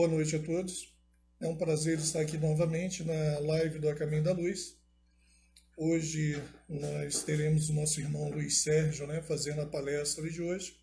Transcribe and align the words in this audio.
Boa 0.00 0.08
noite 0.08 0.34
a 0.34 0.38
todos. 0.38 0.90
É 1.38 1.46
um 1.46 1.56
prazer 1.58 1.98
estar 1.98 2.20
aqui 2.20 2.38
novamente 2.38 3.04
na 3.04 3.38
live 3.40 3.78
do 3.78 3.86
A 3.86 3.94
Caminho 3.94 4.22
da 4.22 4.32
Luz. 4.32 4.74
Hoje 5.76 6.42
nós 6.66 7.22
teremos 7.22 7.68
o 7.68 7.74
nosso 7.74 8.00
irmão 8.00 8.30
Luiz 8.30 8.62
Sérgio 8.62 9.06
né, 9.06 9.20
fazendo 9.20 9.60
a 9.60 9.66
palestra 9.66 10.26
de 10.30 10.40
hoje. 10.40 10.74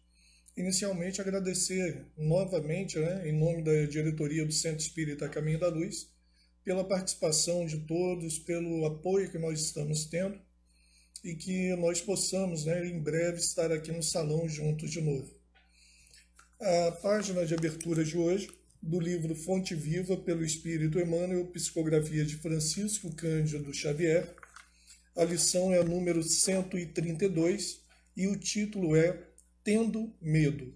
Inicialmente, 0.55 1.19
agradecer 1.19 2.05
novamente, 2.15 3.00
né, 3.00 3.27
em 3.27 3.32
nome 3.32 3.64
da 3.64 3.88
diretoria 3.88 4.45
do 4.45 4.51
Centro 4.51 4.86
Espírita 4.86 5.27
Caminho 5.27 5.61
da 5.61 5.70
Luz, 5.70 6.11
pela 6.63 6.88
participação 6.88 7.65
de 7.65 7.79
todos, 7.88 8.38
pelo 8.38 8.86
apoio 8.86 9.31
que 9.31 9.39
nós 9.39 9.59
estamos 9.59 10.05
tendo 10.05 10.39
e 11.24 11.33
que 11.33 11.75
nós 11.77 11.99
possamos, 11.99 12.65
né, 12.65 12.86
em 12.86 12.99
breve, 12.99 13.39
estar 13.39 13.71
aqui 13.71 13.91
no 13.91 14.04
salão 14.04 14.47
juntos 14.47 14.91
de 14.91 15.02
novo. 15.02 15.36
A 16.61 16.91
página 17.02 17.47
de 17.47 17.55
abertura 17.55 18.04
de 18.05 18.15
hoje, 18.15 18.55
do 18.87 19.01
livro 19.01 19.36
Fonte 19.36 19.75
Viva 19.75 20.15
pelo 20.15 20.46
Espírito 20.46 20.97
Emmanuel, 20.97 21.46
psicografia 21.47 22.23
de 22.23 22.37
Francisco 22.37 23.13
Cândido 23.13 23.73
Xavier. 23.73 24.33
A 25.13 25.25
lição 25.25 25.73
é 25.73 25.79
a 25.79 25.83
número 25.83 26.23
132 26.23 27.82
e 28.15 28.27
o 28.27 28.39
título 28.39 28.96
é 28.96 29.27
Tendo 29.61 30.15
Medo. 30.21 30.73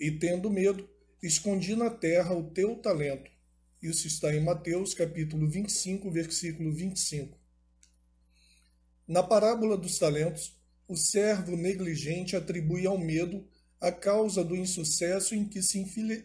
E 0.00 0.10
tendo 0.10 0.50
medo, 0.50 0.90
escondi 1.22 1.76
na 1.76 1.90
terra 1.90 2.34
o 2.34 2.50
teu 2.50 2.74
talento. 2.74 3.30
Isso 3.80 4.08
está 4.08 4.34
em 4.34 4.42
Mateus 4.42 4.92
capítulo 4.92 5.48
25, 5.48 6.10
versículo 6.10 6.72
25. 6.72 7.38
Na 9.06 9.22
parábola 9.22 9.76
dos 9.76 9.96
talentos, 9.96 10.60
o 10.88 10.96
servo 10.96 11.56
negligente 11.56 12.34
atribui 12.34 12.84
ao 12.84 12.98
medo 12.98 13.46
a 13.80 13.92
causa 13.92 14.42
do 14.42 14.56
insucesso 14.56 15.34
em 15.34 15.44
que 15.44 15.62
se 15.62 15.78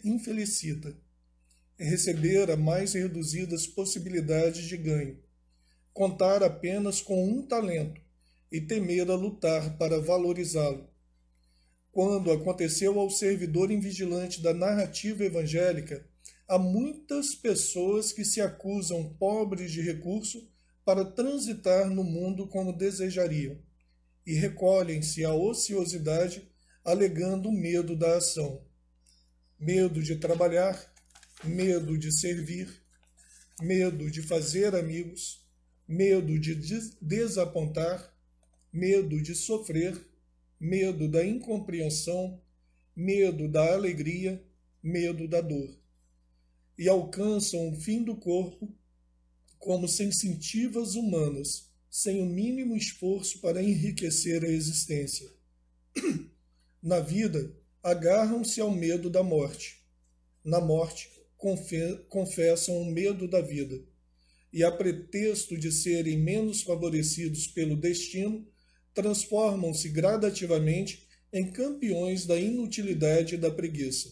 infelicita, 0.04 0.96
receber 1.78 2.50
a 2.50 2.56
mais 2.56 2.94
reduzidas 2.94 3.68
possibilidades 3.68 4.66
de 4.66 4.78
ganho, 4.78 5.20
contar 5.94 6.44
apenas 6.44 7.02
com 7.02 7.28
um 7.28 7.42
talento 7.46 8.00
e 8.52 8.62
temer 8.62 9.10
a 9.10 9.16
lutar 9.16 9.78
para 9.78 10.00
valorizá-lo. 10.00 10.90
Quando 11.92 12.32
aconteceu 12.32 12.98
ao 13.00 13.10
servidor 13.10 13.70
invigilante 13.70 14.42
da 14.42 14.54
narrativa 14.54 15.26
evangélica, 15.26 16.06
há 16.48 16.58
muitas 16.58 17.36
pessoas 17.36 18.14
que 18.14 18.24
se 18.24 18.40
acusam 18.40 19.14
pobres 19.20 19.72
de 19.72 19.82
recurso 19.82 20.50
para 20.86 21.04
transitar 21.04 21.90
no 21.90 22.04
mundo 22.04 22.48
como 22.48 22.72
desejariam, 22.72 23.58
e 24.26 24.34
recolhem-se 24.34 25.26
à 25.26 25.34
ociosidade 25.34 26.51
alegando 26.84 27.52
medo 27.52 27.96
da 27.96 28.18
ação. 28.18 28.66
Medo 29.60 30.02
de 30.02 30.16
trabalhar, 30.16 30.92
medo 31.44 31.98
de 31.98 32.12
servir, 32.12 32.68
medo 33.62 34.10
de 34.10 34.22
fazer 34.22 34.76
amigos, 34.76 35.46
medo 35.88 36.40
de 36.40 36.56
desapontar, 37.02 38.12
medo 38.74 39.22
de 39.22 39.36
sofrer, 39.36 40.00
medo 40.60 41.08
da 41.08 41.26
incompreensão, 41.26 42.42
medo 42.96 43.48
da 43.48 43.74
alegria, 43.74 44.44
medo 44.82 45.28
da 45.28 45.42
dor. 45.42 45.78
E 46.78 46.90
alcançam 46.90 47.70
o 47.70 47.76
fim 47.76 48.04
do 48.04 48.16
corpo 48.16 48.74
como 49.60 49.88
sensitivas 49.88 50.96
humanas, 50.96 51.70
sem 51.90 52.22
o 52.22 52.26
mínimo 52.26 52.76
esforço 52.76 53.40
para 53.40 53.62
enriquecer 53.62 54.44
a 54.44 54.48
existência. 54.48 55.30
Na 56.82 57.00
vida, 57.00 57.56
agarram-se 57.84 58.60
ao 58.60 58.72
medo 58.72 59.08
da 59.08 59.22
morte. 59.22 59.84
Na 60.44 60.60
morte, 60.60 61.12
confessam 62.10 62.82
o 62.82 62.92
medo 62.92 63.28
da 63.28 63.40
vida. 63.40 63.80
E, 64.52 64.64
a 64.64 64.72
pretexto 64.72 65.56
de 65.56 65.72
serem 65.72 66.18
menos 66.18 66.64
favorecidos 66.64 67.46
pelo 67.46 67.76
destino, 67.76 68.48
transformam-se 68.96 69.90
gradativamente 69.90 71.08
em 71.32 71.52
campeões 71.52 72.26
da 72.26 72.36
inutilidade 72.36 73.36
e 73.36 73.38
da 73.38 73.52
preguiça. 73.52 74.12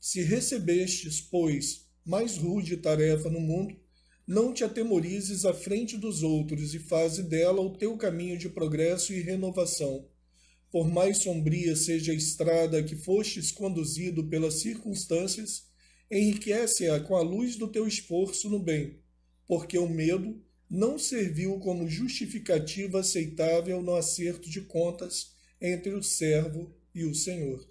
Se 0.00 0.22
recebestes, 0.22 1.20
pois, 1.20 1.86
mais 2.02 2.38
rude 2.38 2.78
tarefa 2.78 3.28
no 3.28 3.40
mundo, 3.40 3.78
não 4.26 4.54
te 4.54 4.64
atemorizes 4.64 5.44
à 5.44 5.52
frente 5.52 5.98
dos 5.98 6.22
outros 6.22 6.74
e 6.74 6.78
faze 6.78 7.22
dela 7.22 7.60
o 7.60 7.76
teu 7.76 7.94
caminho 7.98 8.38
de 8.38 8.48
progresso 8.48 9.12
e 9.12 9.20
renovação. 9.20 10.08
Por 10.74 10.90
mais 10.90 11.18
sombria 11.18 11.76
seja 11.76 12.10
a 12.10 12.16
estrada 12.16 12.82
que 12.82 12.96
fostes 12.96 13.52
conduzido 13.52 14.24
pelas 14.24 14.54
circunstâncias, 14.54 15.68
enriquece-a 16.10 16.98
com 16.98 17.14
a 17.14 17.22
luz 17.22 17.54
do 17.54 17.68
teu 17.68 17.86
esforço 17.86 18.50
no 18.50 18.58
bem, 18.58 18.98
porque 19.46 19.78
o 19.78 19.88
medo 19.88 20.42
não 20.68 20.98
serviu 20.98 21.60
como 21.60 21.88
justificativa 21.88 22.98
aceitável 22.98 23.80
no 23.82 23.94
acerto 23.94 24.50
de 24.50 24.62
contas 24.62 25.36
entre 25.60 25.94
o 25.94 26.02
servo 26.02 26.74
e 26.92 27.04
o 27.04 27.14
Senhor. 27.14 27.64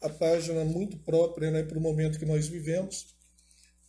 A 0.00 0.08
página 0.08 0.64
muito 0.64 0.96
própria 0.96 1.50
né, 1.50 1.62
para 1.62 1.76
o 1.76 1.82
momento 1.82 2.18
que 2.18 2.24
nós 2.24 2.48
vivemos 2.48 3.14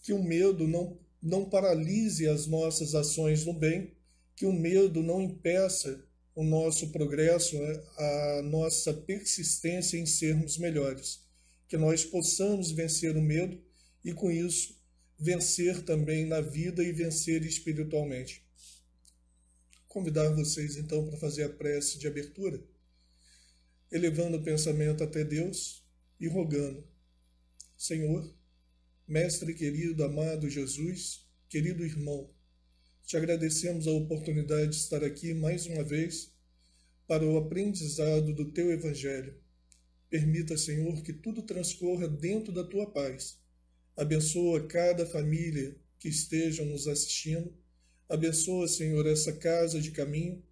que 0.04 0.12
o 0.12 0.22
medo 0.22 0.68
não, 0.68 1.00
não 1.24 1.50
paralise 1.50 2.28
as 2.28 2.46
nossas 2.46 2.94
ações 2.94 3.46
no 3.46 3.54
bem, 3.54 3.94
que 4.36 4.46
o 4.46 4.52
medo 4.52 5.02
não 5.02 5.22
impeça 5.22 6.09
o 6.40 6.44
nosso 6.46 6.90
progresso, 6.92 7.60
né, 7.60 7.84
a 7.98 8.42
nossa 8.44 8.94
persistência 8.94 9.98
em 9.98 10.06
sermos 10.06 10.58
melhores. 10.58 11.20
Que 11.68 11.76
nós 11.76 12.06
possamos 12.06 12.72
vencer 12.72 13.18
o 13.18 13.22
medo 13.22 13.62
e, 14.06 14.14
com 14.14 14.32
isso, 14.32 14.82
vencer 15.20 15.84
também 15.84 16.26
na 16.26 16.40
vida 16.40 16.82
e 16.82 16.94
vencer 16.94 17.46
espiritualmente. 17.46 18.42
Convidar 19.86 20.30
vocês 20.30 20.78
então 20.78 21.06
para 21.10 21.18
fazer 21.18 21.44
a 21.44 21.50
prece 21.50 22.00
de 22.00 22.08
abertura, 22.08 22.64
elevando 23.92 24.38
o 24.38 24.42
pensamento 24.42 25.04
até 25.04 25.26
Deus 25.26 25.84
e 26.22 26.30
rogando: 26.30 26.88
Senhor, 27.76 28.34
Mestre 29.06 29.54
querido, 29.54 30.06
amado 30.06 30.50
Jesus, 30.50 31.28
querido 31.50 31.84
irmão, 31.84 32.34
te 33.10 33.18
agradecemos 33.18 33.88
a 33.88 33.92
oportunidade 33.92 34.70
de 34.70 34.76
estar 34.76 35.04
aqui 35.04 35.34
mais 35.34 35.66
uma 35.66 35.84
vez 35.84 36.32
para 37.08 37.26
o 37.26 37.38
aprendizado 37.38 38.32
do 38.32 38.52
teu 38.52 38.72
Evangelho. 38.72 39.34
Permita, 40.12 40.56
Senhor, 40.56 41.02
que 41.02 41.12
tudo 41.12 41.42
transcorra 41.42 42.08
dentro 42.08 42.54
da 42.54 42.64
tua 42.64 42.86
paz. 42.86 43.40
Abençoa 43.98 44.68
cada 44.68 45.08
família 45.08 45.76
que 45.98 46.08
esteja 46.08 46.64
nos 46.64 46.88
assistindo. 46.88 47.52
Abençoa, 48.08 48.68
Senhor, 48.68 49.08
essa 49.08 49.34
casa 49.34 49.82
de 49.82 49.90
caminho. 49.90 50.44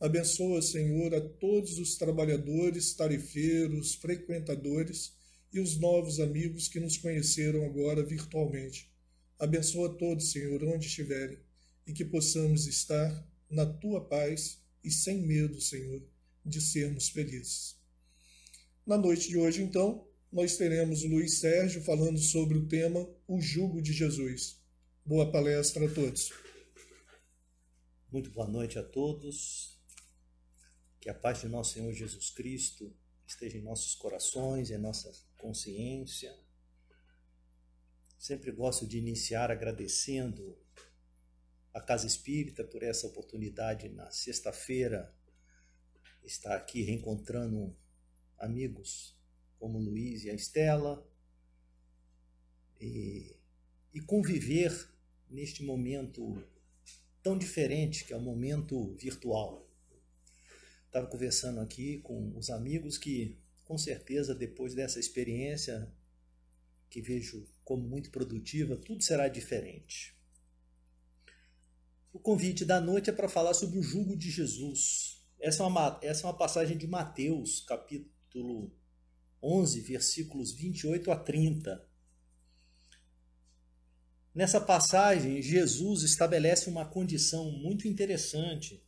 Abençoa, 0.00 0.60
Senhor, 0.62 1.14
a 1.14 1.20
todos 1.20 1.78
os 1.78 1.94
trabalhadores, 1.94 2.92
tarefeiros, 2.92 3.94
frequentadores 3.94 5.12
e 5.52 5.60
os 5.60 5.78
novos 5.78 6.18
amigos 6.18 6.66
que 6.66 6.80
nos 6.80 6.96
conheceram 6.96 7.64
agora 7.64 8.02
virtualmente. 8.02 8.90
Abençoa 9.38 9.96
todos, 9.96 10.32
Senhor, 10.32 10.60
onde 10.64 10.88
estiverem, 10.88 11.38
e 11.86 11.92
que 11.92 12.04
possamos 12.04 12.66
estar 12.66 13.26
na 13.48 13.66
tua 13.66 14.04
paz 14.06 14.62
e 14.82 14.90
sem 14.90 15.26
medo, 15.26 15.60
Senhor, 15.60 16.02
de 16.44 16.60
sermos 16.60 17.08
felizes. 17.08 17.78
Na 18.86 18.96
noite 18.96 19.28
de 19.28 19.36
hoje, 19.36 19.62
então, 19.62 20.08
nós 20.32 20.56
teremos 20.56 21.02
Luiz 21.02 21.38
Sérgio 21.38 21.82
falando 21.82 22.18
sobre 22.18 22.56
o 22.56 22.66
tema 22.66 23.08
O 23.26 23.40
Jugo 23.40 23.82
de 23.82 23.92
Jesus. 23.92 24.60
Boa 25.04 25.30
palestra 25.30 25.86
a 25.86 25.92
todos. 25.92 26.30
Muito 28.12 28.30
boa 28.30 28.48
noite 28.48 28.78
a 28.78 28.82
todos. 28.82 29.78
Que 31.00 31.10
a 31.10 31.14
paz 31.14 31.40
de 31.40 31.48
nosso 31.48 31.74
Senhor 31.74 31.92
Jesus 31.92 32.30
Cristo 32.30 32.94
esteja 33.26 33.58
em 33.58 33.62
nossos 33.62 33.94
corações, 33.94 34.70
em 34.70 34.78
nossa 34.78 35.10
consciência. 35.38 36.32
Sempre 38.18 38.52
gosto 38.52 38.86
de 38.86 38.98
iniciar 38.98 39.50
agradecendo 39.50 40.58
a 41.72 41.80
Casa 41.80 42.06
Espírita 42.06 42.64
por 42.64 42.82
essa 42.82 43.06
oportunidade 43.06 43.88
na 43.88 44.10
sexta-feira 44.10 45.14
estar 46.24 46.56
aqui 46.56 46.82
reencontrando 46.82 47.76
amigos 48.38 49.16
como 49.58 49.78
o 49.78 49.82
Luiz 49.82 50.24
e 50.24 50.30
a 50.30 50.34
Estela 50.34 51.06
e, 52.80 53.36
e 53.94 54.00
conviver 54.00 54.72
neste 55.28 55.62
momento 55.62 56.42
tão 57.22 57.36
diferente 57.38 58.04
que 58.04 58.12
é 58.12 58.16
o 58.16 58.20
momento 58.20 58.94
virtual. 58.96 59.68
Estava 60.86 61.06
conversando 61.06 61.60
aqui 61.60 61.98
com 61.98 62.36
os 62.36 62.50
amigos 62.50 62.98
que, 62.98 63.38
com 63.64 63.78
certeza, 63.78 64.34
depois 64.34 64.74
dessa 64.74 64.98
experiência, 64.98 65.88
que 66.88 67.00
vejo 67.00 67.46
como 67.62 67.86
muito 67.86 68.10
produtiva, 68.10 68.76
tudo 68.76 69.02
será 69.04 69.28
diferente. 69.28 70.19
O 72.12 72.18
convite 72.18 72.64
da 72.64 72.80
noite 72.80 73.08
é 73.08 73.12
para 73.12 73.28
falar 73.28 73.54
sobre 73.54 73.78
o 73.78 73.82
jugo 73.82 74.16
de 74.16 74.30
Jesus. 74.30 75.22
Essa 75.38 75.62
é 75.62 75.66
uma, 75.66 76.00
essa 76.02 76.22
é 76.22 76.26
uma 76.26 76.36
passagem 76.36 76.76
de 76.76 76.86
Mateus, 76.86 77.60
capítulo 77.60 78.72
11, 79.42 79.80
versículos 79.80 80.52
28 80.52 81.10
a 81.10 81.16
30. 81.16 81.88
Nessa 84.34 84.60
passagem, 84.60 85.40
Jesus 85.40 86.02
estabelece 86.02 86.68
uma 86.68 86.84
condição 86.84 87.50
muito 87.50 87.88
interessante 87.88 88.84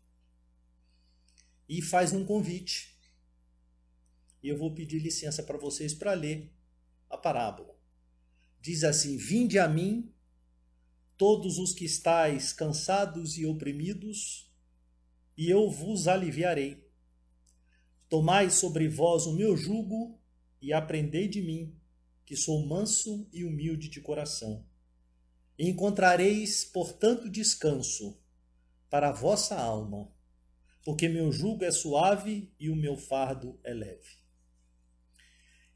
e 1.68 1.80
faz 1.80 2.12
um 2.12 2.24
convite. 2.24 2.98
E 4.42 4.48
eu 4.48 4.58
vou 4.58 4.74
pedir 4.74 4.98
licença 4.98 5.42
para 5.42 5.56
vocês 5.56 5.94
para 5.94 6.12
ler 6.12 6.52
a 7.08 7.16
parábola. 7.16 7.74
Diz 8.60 8.84
assim: 8.84 9.16
Vinde 9.16 9.58
a 9.58 9.68
mim, 9.68 10.11
todos 11.16 11.58
os 11.58 11.72
que 11.72 11.84
estáis 11.84 12.52
cansados 12.52 13.36
e 13.38 13.46
oprimidos, 13.46 14.50
e 15.36 15.48
eu 15.50 15.70
vos 15.70 16.08
aliviarei. 16.08 16.86
Tomai 18.08 18.50
sobre 18.50 18.88
vós 18.88 19.26
o 19.26 19.34
meu 19.34 19.56
jugo 19.56 20.20
e 20.60 20.72
aprendei 20.72 21.28
de 21.28 21.40
mim, 21.40 21.74
que 22.24 22.36
sou 22.36 22.66
manso 22.66 23.28
e 23.32 23.44
humilde 23.44 23.88
de 23.88 24.00
coração. 24.00 24.64
Encontrareis, 25.58 26.64
portanto, 26.64 27.28
descanso 27.28 28.18
para 28.90 29.08
a 29.08 29.12
vossa 29.12 29.56
alma, 29.56 30.12
porque 30.84 31.08
meu 31.08 31.30
jugo 31.32 31.64
é 31.64 31.70
suave 31.70 32.52
e 32.58 32.68
o 32.68 32.76
meu 32.76 32.96
fardo 32.96 33.58
é 33.62 33.72
leve. 33.72 34.22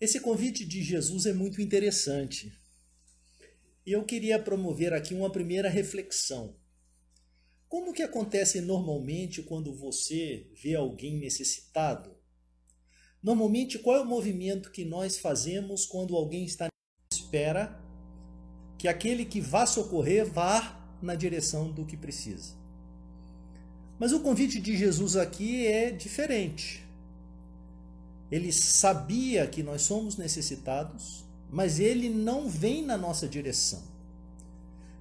Esse 0.01 0.21
convite 0.21 0.65
de 0.65 0.83
Jesus 0.83 1.25
é 1.25 1.33
muito 1.33 1.63
interessante. 1.63 2.53
E 3.87 3.93
eu 3.93 4.05
queria 4.05 4.37
promover 4.37 4.93
aqui 4.93 5.15
uma 5.15 5.31
primeira 5.31 5.69
reflexão. 5.69 6.57
Como 7.69 7.93
que 7.93 8.03
acontece 8.03 8.61
normalmente 8.61 9.43
quando 9.43 9.73
você 9.73 10.51
vê 10.61 10.75
alguém 10.75 11.17
necessitado? 11.19 12.17
Normalmente, 13.23 13.79
qual 13.79 13.97
é 13.97 14.01
o 14.01 14.07
movimento 14.07 14.71
que 14.73 14.85
nós 14.85 15.19
fazemos 15.19 15.87
quando 15.87 16.17
alguém 16.17 16.45
está 16.45 16.67
espera 17.13 17.81
que 18.79 18.89
aquele 18.89 19.25
que 19.25 19.41
vá 19.41 19.65
socorrer 19.67 20.27
vá 20.27 20.97
na 21.01 21.15
direção 21.15 21.73
do 21.73 21.87
que 21.87 21.97
precisa? 21.97 22.55
Mas 23.99 24.13
o 24.13 24.21
convite 24.21 24.61
de 24.61 24.77
Jesus 24.77 25.17
aqui 25.17 25.67
é 25.67 25.91
diferente. 25.91 26.85
Ele 28.31 28.53
sabia 28.53 29.47
que 29.47 29.63
nós 29.63 29.83
somos 29.83 30.17
necessitados, 30.17 31.26
mas 31.51 31.79
ele 31.79 32.09
não 32.09 32.49
vem 32.49 32.85
na 32.85 32.97
nossa 32.97 33.29
direção. 33.29 33.83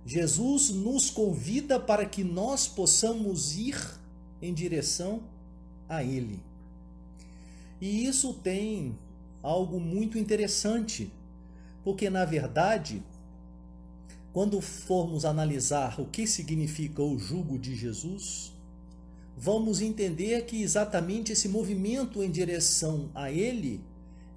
Jesus 0.06 0.70
nos 0.70 1.10
convida 1.10 1.80
para 1.80 2.06
que 2.06 2.24
nós 2.24 2.68
possamos 2.68 3.58
ir 3.58 3.76
em 4.40 4.54
direção 4.54 5.24
a 5.90 6.04
Ele. 6.04 6.40
E 7.82 8.06
isso 8.06 8.34
tem 8.34 8.96
algo 9.42 9.80
muito 9.80 10.18
interessante, 10.18 11.12
porque 11.84 12.10
na 12.10 12.24
verdade, 12.24 13.02
quando 14.32 14.62
formos 14.62 15.26
analisar 15.26 16.00
o 16.00 16.06
que 16.06 16.28
significa 16.28 17.02
o 17.02 17.18
jugo 17.18 17.58
de 17.58 17.76
Jesus, 17.76 18.54
vamos 19.36 19.82
entender 19.82 20.46
que 20.46 20.62
exatamente 20.62 21.32
esse 21.32 21.50
movimento 21.50 22.24
em 22.24 22.30
direção 22.30 23.10
a 23.14 23.32
Ele 23.32 23.82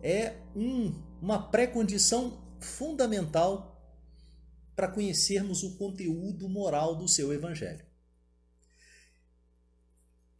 é 0.02 0.34
um, 0.56 0.92
uma 1.20 1.50
pré-condição 1.50 2.42
fundamental 2.60 3.74
para 4.74 4.88
conhecermos 4.88 5.62
o 5.62 5.76
conteúdo 5.76 6.48
moral 6.48 6.94
do 6.94 7.08
seu 7.08 7.32
Evangelho. 7.32 7.84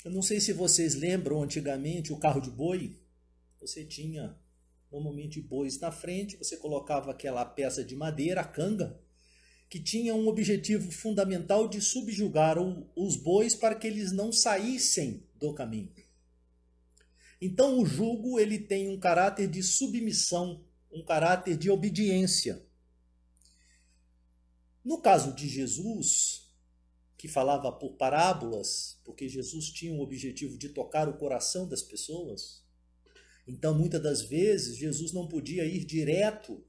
Eu 0.04 0.12
não 0.12 0.22
sei 0.22 0.40
se 0.40 0.52
vocês 0.52 0.94
lembram 0.94 1.42
antigamente 1.42 2.12
o 2.12 2.18
carro 2.18 2.40
de 2.40 2.50
boi. 2.50 3.00
Você 3.60 3.84
tinha 3.84 4.38
normalmente 4.90 5.40
bois 5.40 5.78
na 5.80 5.90
frente, 5.90 6.36
você 6.36 6.56
colocava 6.56 7.10
aquela 7.10 7.44
peça 7.44 7.84
de 7.84 7.94
madeira, 7.94 8.40
a 8.40 8.44
canga, 8.44 8.98
que 9.68 9.78
tinha 9.78 10.14
um 10.14 10.28
objetivo 10.28 10.90
fundamental 10.90 11.68
de 11.68 11.80
subjugar 11.80 12.56
os 12.96 13.16
bois 13.16 13.54
para 13.54 13.74
que 13.74 13.86
eles 13.86 14.12
não 14.12 14.32
saíssem 14.32 15.26
do 15.34 15.52
caminho. 15.52 15.92
Então 17.40 17.78
o 17.78 17.84
jugo 17.86 18.38
ele 18.38 18.58
tem 18.58 18.88
um 18.88 18.98
caráter 18.98 19.46
de 19.46 19.62
submissão, 19.62 20.64
um 20.90 21.04
caráter 21.04 21.56
de 21.56 21.70
obediência. 21.70 22.64
No 24.84 25.00
caso 25.00 25.34
de 25.34 25.48
Jesus, 25.48 26.48
que 27.16 27.26
falava 27.26 27.72
por 27.72 27.96
parábolas, 27.96 29.00
porque 29.04 29.28
Jesus 29.28 29.70
tinha 29.70 29.92
o 29.92 30.00
objetivo 30.00 30.56
de 30.56 30.68
tocar 30.68 31.08
o 31.08 31.18
coração 31.18 31.68
das 31.68 31.82
pessoas. 31.82 32.64
Então, 33.46 33.76
muitas 33.76 34.02
das 34.02 34.22
vezes, 34.22 34.76
Jesus 34.76 35.12
não 35.12 35.26
podia 35.26 35.64
ir 35.64 35.84
direto, 35.84 36.64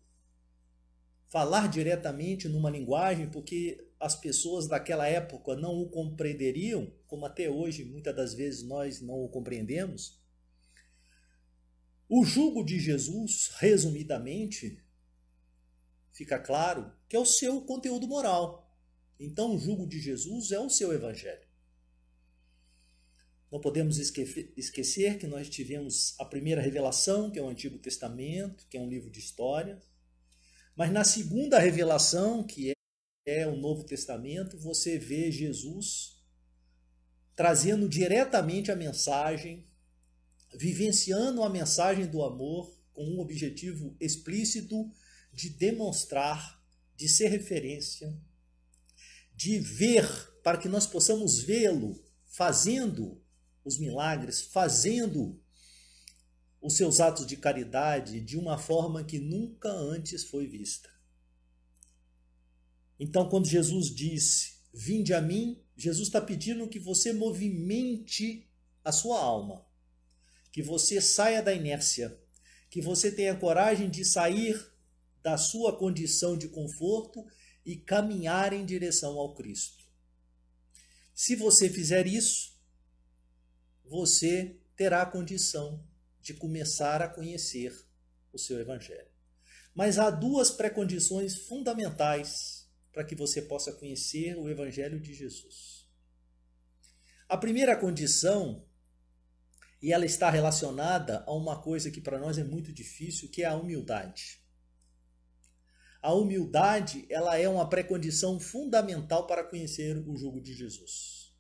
falar 1.27 1.67
diretamente 1.67 2.47
numa 2.49 2.69
linguagem, 2.69 3.29
porque 3.29 3.87
as 3.99 4.15
pessoas 4.15 4.67
daquela 4.67 5.07
época 5.07 5.55
não 5.55 5.79
o 5.79 5.89
compreenderiam, 5.89 6.91
como 7.05 7.25
até 7.25 7.49
hoje 7.49 7.83
muitas 7.83 8.15
das 8.15 8.33
vezes 8.33 8.63
nós 8.63 9.01
não 9.01 9.23
o 9.23 9.29
compreendemos. 9.29 10.19
O 12.09 12.25
jugo 12.25 12.63
de 12.63 12.79
Jesus, 12.79 13.51
resumidamente, 13.59 14.83
fica 16.11 16.39
claro 16.39 16.91
que 17.07 17.15
é 17.15 17.19
o 17.19 17.25
seu 17.25 17.61
conteúdo 17.61 18.07
moral. 18.07 18.75
Então, 19.19 19.55
o 19.55 19.59
jugo 19.59 19.85
de 19.85 19.99
Jesus 19.99 20.51
é 20.51 20.59
o 20.59 20.69
seu 20.69 20.91
evangelho. 20.91 21.47
Não 23.51 23.61
podemos 23.61 23.99
esquecer 23.99 25.19
que 25.19 25.27
nós 25.27 25.49
tivemos 25.49 26.19
a 26.19 26.25
primeira 26.25 26.61
revelação, 26.61 27.29
que 27.29 27.37
é 27.37 27.41
o 27.41 27.49
Antigo 27.49 27.77
Testamento, 27.77 28.65
que 28.67 28.77
é 28.77 28.81
um 28.81 28.89
livro 28.89 29.11
de 29.11 29.19
história. 29.19 29.79
Mas 30.75 30.91
na 30.91 31.03
segunda 31.03 31.59
revelação, 31.59 32.43
que 32.43 32.73
é 33.25 33.45
o 33.45 33.55
Novo 33.55 33.83
Testamento, 33.83 34.57
você 34.57 34.97
vê 34.97 35.31
Jesus 35.31 36.23
trazendo 37.35 37.87
diretamente 37.87 38.71
a 38.71 38.75
mensagem, 38.75 39.68
vivenciando 40.53 41.43
a 41.43 41.49
mensagem 41.49 42.07
do 42.07 42.23
amor 42.23 42.73
com 42.93 43.03
um 43.03 43.19
objetivo 43.19 43.95
explícito 43.99 44.91
de 45.31 45.49
demonstrar, 45.49 46.61
de 46.95 47.07
ser 47.07 47.29
referência, 47.29 48.17
de 49.35 49.59
ver, 49.59 50.05
para 50.43 50.57
que 50.57 50.67
nós 50.67 50.85
possamos 50.85 51.39
vê-lo 51.39 52.01
fazendo 52.25 53.21
os 53.63 53.77
milagres, 53.77 54.41
fazendo 54.41 55.39
os 56.61 56.75
seus 56.75 56.99
atos 56.99 57.25
de 57.25 57.37
caridade 57.37 58.19
de 58.19 58.37
uma 58.37 58.57
forma 58.57 59.03
que 59.03 59.19
nunca 59.19 59.69
antes 59.69 60.23
foi 60.25 60.45
vista. 60.45 60.89
Então, 62.99 63.29
quando 63.29 63.47
Jesus 63.47 63.93
disse: 63.93 64.59
Vinde 64.73 65.13
a 65.13 65.21
mim, 65.21 65.63
Jesus 65.75 66.07
está 66.07 66.19
pedindo 66.19 66.67
que 66.67 66.79
você 66.79 67.13
movimente 67.13 68.47
a 68.83 68.91
sua 68.91 69.19
alma, 69.19 69.65
que 70.51 70.61
você 70.61 70.99
saia 70.99 71.41
da 71.41 71.53
inércia, 71.53 72.17
que 72.69 72.81
você 72.81 73.11
tenha 73.11 73.35
coragem 73.35 73.89
de 73.89 74.05
sair 74.05 74.71
da 75.21 75.37
sua 75.37 75.77
condição 75.77 76.37
de 76.37 76.47
conforto 76.47 77.25
e 77.65 77.75
caminhar 77.75 78.53
em 78.53 78.65
direção 78.65 79.17
ao 79.17 79.33
Cristo. 79.33 79.85
Se 81.13 81.35
você 81.35 81.69
fizer 81.69 82.07
isso, 82.07 82.57
você 83.83 84.57
terá 84.75 85.01
a 85.01 85.05
condição 85.05 85.83
de 86.21 86.33
começar 86.33 87.01
a 87.01 87.09
conhecer 87.09 87.75
o 88.31 88.37
seu 88.37 88.59
Evangelho. 88.59 89.09
Mas 89.73 89.97
há 89.97 90.09
duas 90.09 90.51
pré-condições 90.51 91.35
fundamentais 91.47 92.67
para 92.91 93.03
que 93.03 93.15
você 93.15 93.41
possa 93.41 93.73
conhecer 93.73 94.37
o 94.37 94.49
Evangelho 94.49 94.99
de 94.99 95.13
Jesus. 95.13 95.87
A 97.27 97.37
primeira 97.37 97.75
condição, 97.75 98.65
e 99.81 99.93
ela 99.93 100.05
está 100.05 100.29
relacionada 100.29 101.23
a 101.25 101.33
uma 101.33 101.61
coisa 101.61 101.89
que 101.89 102.01
para 102.01 102.19
nós 102.19 102.37
é 102.37 102.43
muito 102.43 102.73
difícil, 102.73 103.29
que 103.29 103.43
é 103.43 103.45
a 103.45 103.55
humildade. 103.55 104.41
A 106.01 106.13
humildade, 106.13 107.05
ela 107.09 107.37
é 107.37 107.47
uma 107.47 107.67
pré-condição 107.67 108.39
fundamental 108.39 109.25
para 109.27 109.43
conhecer 109.43 109.97
o 110.07 110.17
jugo 110.17 110.41
de 110.41 110.53
Jesus. 110.53 111.33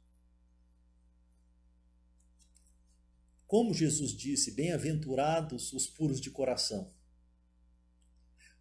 Como 3.45 3.73
Jesus 3.73 4.11
disse, 4.11 4.51
bem-aventurados 4.51 5.73
os 5.73 5.87
puros 5.87 6.21
de 6.21 6.29
coração. 6.29 6.93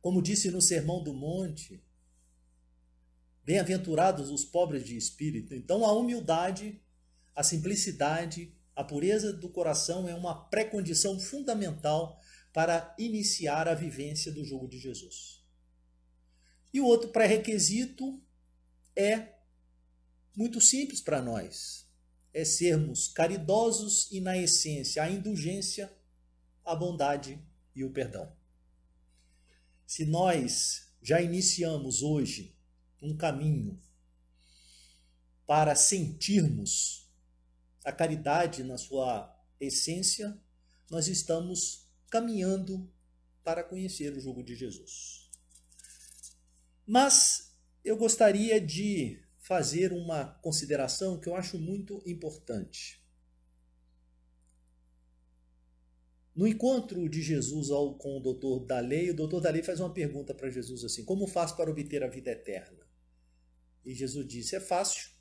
Como 0.00 0.22
disse 0.22 0.50
no 0.50 0.62
Sermão 0.62 1.02
do 1.02 1.12
Monte, 1.12 1.84
bem-aventurados 3.44 4.30
os 4.30 4.44
pobres 4.44 4.84
de 4.84 4.96
espírito. 4.96 5.54
Então 5.54 5.84
a 5.84 5.92
humildade, 5.92 6.80
a 7.34 7.42
simplicidade, 7.42 8.56
a 8.78 8.84
pureza 8.84 9.32
do 9.32 9.48
coração 9.48 10.08
é 10.08 10.14
uma 10.14 10.32
pré-condição 10.48 11.18
fundamental 11.18 12.22
para 12.52 12.94
iniciar 12.96 13.66
a 13.66 13.74
vivência 13.74 14.30
do 14.30 14.44
jugo 14.44 14.68
de 14.68 14.78
Jesus. 14.78 15.44
E 16.72 16.80
o 16.80 16.84
outro 16.84 17.10
pré-requisito 17.10 18.22
é 18.94 19.34
muito 20.32 20.60
simples 20.60 21.00
para 21.00 21.20
nós: 21.20 21.88
é 22.32 22.44
sermos 22.44 23.08
caridosos 23.08 24.08
e, 24.12 24.20
na 24.20 24.38
essência, 24.38 25.02
a 25.02 25.10
indulgência, 25.10 25.92
a 26.64 26.76
bondade 26.76 27.44
e 27.74 27.82
o 27.82 27.90
perdão. 27.90 28.32
Se 29.88 30.04
nós 30.04 30.88
já 31.02 31.20
iniciamos 31.20 32.00
hoje 32.00 32.56
um 33.02 33.16
caminho 33.16 33.82
para 35.48 35.74
sentirmos 35.74 37.07
a 37.88 37.92
caridade 37.92 38.62
na 38.62 38.76
sua 38.76 39.34
essência, 39.58 40.38
nós 40.90 41.08
estamos 41.08 41.88
caminhando 42.10 42.86
para 43.42 43.64
conhecer 43.64 44.12
o 44.12 44.20
jugo 44.20 44.42
de 44.42 44.54
Jesus. 44.54 45.30
Mas 46.86 47.56
eu 47.82 47.96
gostaria 47.96 48.60
de 48.60 49.22
fazer 49.38 49.92
uma 49.94 50.26
consideração 50.42 51.18
que 51.18 51.30
eu 51.30 51.34
acho 51.34 51.58
muito 51.58 52.02
importante. 52.06 53.02
No 56.36 56.46
encontro 56.46 57.08
de 57.08 57.22
Jesus 57.22 57.70
ao, 57.70 57.96
com 57.96 58.18
o 58.18 58.20
doutor 58.20 58.66
Dalei, 58.66 59.10
o 59.10 59.16
doutor 59.16 59.40
Dalei 59.40 59.62
faz 59.62 59.80
uma 59.80 59.92
pergunta 59.92 60.34
para 60.34 60.50
Jesus 60.50 60.84
assim: 60.84 61.04
Como 61.06 61.26
faz 61.26 61.52
para 61.52 61.70
obter 61.70 62.04
a 62.04 62.08
vida 62.08 62.30
eterna? 62.30 62.86
E 63.82 63.94
Jesus 63.94 64.28
disse: 64.28 64.54
É 64.54 64.60
fácil. 64.60 65.17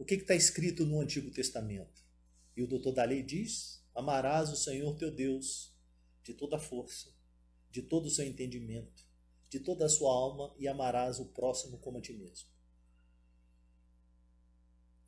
O 0.00 0.04
que 0.06 0.14
está 0.14 0.34
escrito 0.34 0.86
no 0.86 0.98
Antigo 0.98 1.30
Testamento? 1.30 2.02
E 2.56 2.62
o 2.62 2.66
doutor 2.66 2.92
Dalei 2.92 3.22
diz: 3.22 3.84
Amarás 3.94 4.48
o 4.48 4.56
Senhor 4.56 4.96
teu 4.96 5.10
Deus 5.10 5.74
de 6.24 6.32
toda 6.32 6.56
a 6.56 6.58
força, 6.58 7.10
de 7.70 7.82
todo 7.82 8.06
o 8.06 8.10
seu 8.10 8.24
entendimento, 8.24 9.06
de 9.50 9.60
toda 9.60 9.84
a 9.84 9.90
sua 9.90 10.10
alma 10.10 10.54
e 10.58 10.66
amarás 10.66 11.20
o 11.20 11.26
próximo 11.26 11.76
como 11.76 11.98
a 11.98 12.00
ti 12.00 12.14
mesmo. 12.14 12.48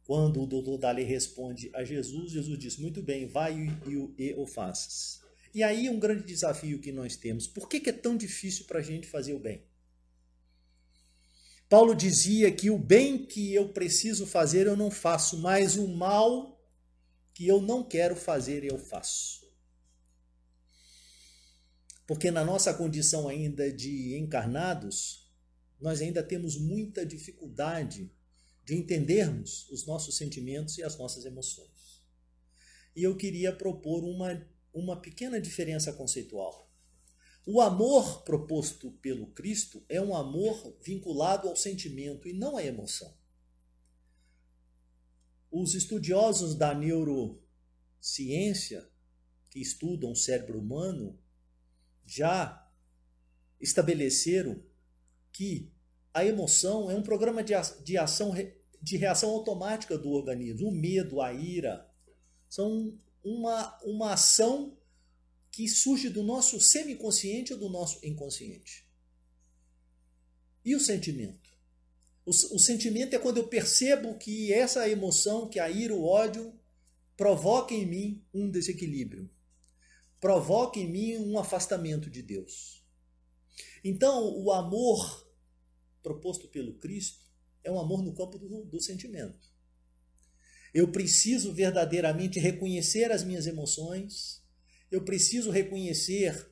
Quando 0.04 0.42
o 0.42 0.46
doutor 0.46 0.76
Dali 0.76 1.04
responde 1.04 1.70
a 1.72 1.82
Jesus, 1.82 2.30
Jesus 2.30 2.58
diz: 2.58 2.76
Muito 2.76 3.00
bem, 3.02 3.26
vai 3.26 3.58
e, 3.58 4.22
e 4.22 4.34
o 4.34 4.46
faças. 4.46 5.22
E 5.54 5.62
aí 5.62 5.88
um 5.88 5.98
grande 5.98 6.24
desafio 6.24 6.78
que 6.78 6.92
nós 6.92 7.16
temos: 7.16 7.46
por 7.46 7.66
que, 7.66 7.80
que 7.80 7.88
é 7.88 7.94
tão 7.94 8.14
difícil 8.14 8.66
para 8.66 8.80
a 8.80 8.82
gente 8.82 9.06
fazer 9.06 9.32
o 9.32 9.38
bem? 9.38 9.64
Paulo 11.72 11.94
dizia 11.94 12.52
que 12.52 12.68
o 12.68 12.76
bem 12.76 13.24
que 13.24 13.54
eu 13.54 13.72
preciso 13.72 14.26
fazer 14.26 14.66
eu 14.66 14.76
não 14.76 14.90
faço, 14.90 15.38
mas 15.38 15.74
o 15.74 15.88
mal 15.88 16.62
que 17.32 17.48
eu 17.48 17.62
não 17.62 17.82
quero 17.82 18.14
fazer 18.14 18.62
eu 18.62 18.76
faço. 18.76 19.50
Porque 22.06 22.30
na 22.30 22.44
nossa 22.44 22.74
condição 22.74 23.26
ainda 23.26 23.72
de 23.72 24.18
encarnados, 24.18 25.32
nós 25.80 26.02
ainda 26.02 26.22
temos 26.22 26.58
muita 26.58 27.06
dificuldade 27.06 28.12
de 28.62 28.74
entendermos 28.74 29.66
os 29.70 29.86
nossos 29.86 30.18
sentimentos 30.18 30.76
e 30.76 30.82
as 30.82 30.98
nossas 30.98 31.24
emoções. 31.24 32.02
E 32.94 33.02
eu 33.02 33.16
queria 33.16 33.50
propor 33.50 34.04
uma, 34.04 34.46
uma 34.74 35.00
pequena 35.00 35.40
diferença 35.40 35.90
conceitual. 35.90 36.70
O 37.44 37.60
amor 37.60 38.22
proposto 38.22 38.92
pelo 38.92 39.26
Cristo 39.28 39.84
é 39.88 40.00
um 40.00 40.14
amor 40.14 40.76
vinculado 40.80 41.48
ao 41.48 41.56
sentimento 41.56 42.28
e 42.28 42.32
não 42.32 42.56
à 42.56 42.64
emoção. 42.64 43.12
Os 45.50 45.74
estudiosos 45.74 46.54
da 46.54 46.72
neurociência, 46.72 48.88
que 49.50 49.60
estudam 49.60 50.12
o 50.12 50.16
cérebro 50.16 50.58
humano, 50.58 51.18
já 52.06 52.70
estabeleceram 53.60 54.62
que 55.32 55.70
a 56.14 56.24
emoção 56.24 56.90
é 56.90 56.94
um 56.94 57.02
programa 57.02 57.42
de, 57.42 57.96
ação 57.96 58.32
de 58.80 58.96
reação 58.96 59.30
automática 59.30 59.98
do 59.98 60.10
organismo. 60.10 60.68
O 60.68 60.72
medo, 60.72 61.20
a 61.20 61.32
ira, 61.32 61.90
são 62.48 62.96
uma, 63.24 63.78
uma 63.82 64.12
ação 64.12 64.76
que 65.52 65.68
surge 65.68 66.08
do 66.08 66.24
nosso 66.24 66.60
semiconsciente 66.60 67.52
ou 67.52 67.58
do 67.60 67.68
nosso 67.68 68.04
inconsciente. 68.04 68.84
E 70.64 70.74
o 70.74 70.80
sentimento? 70.80 71.48
O, 72.26 72.30
o 72.30 72.58
sentimento 72.58 73.14
é 73.14 73.18
quando 73.20 73.36
eu 73.36 73.46
percebo 73.46 74.18
que 74.18 74.52
essa 74.52 74.88
emoção, 74.88 75.48
que 75.48 75.60
a 75.60 75.70
ira, 75.70 75.94
o 75.94 76.04
ódio, 76.04 76.52
provoca 77.16 77.72
em 77.72 77.86
mim 77.86 78.24
um 78.34 78.50
desequilíbrio 78.50 79.30
provoca 80.22 80.78
em 80.78 80.88
mim 80.88 81.16
um 81.16 81.36
afastamento 81.36 82.08
de 82.08 82.22
Deus. 82.22 82.86
Então, 83.82 84.38
o 84.38 84.52
amor 84.52 85.28
proposto 86.00 86.46
pelo 86.46 86.74
Cristo 86.74 87.26
é 87.64 87.72
um 87.72 87.80
amor 87.80 88.04
no 88.04 88.14
campo 88.14 88.38
do, 88.38 88.64
do 88.64 88.80
sentimento. 88.80 89.50
Eu 90.72 90.92
preciso 90.92 91.52
verdadeiramente 91.52 92.38
reconhecer 92.38 93.10
as 93.10 93.24
minhas 93.24 93.48
emoções, 93.48 94.40
eu 94.92 95.02
preciso 95.02 95.50
reconhecer 95.50 96.46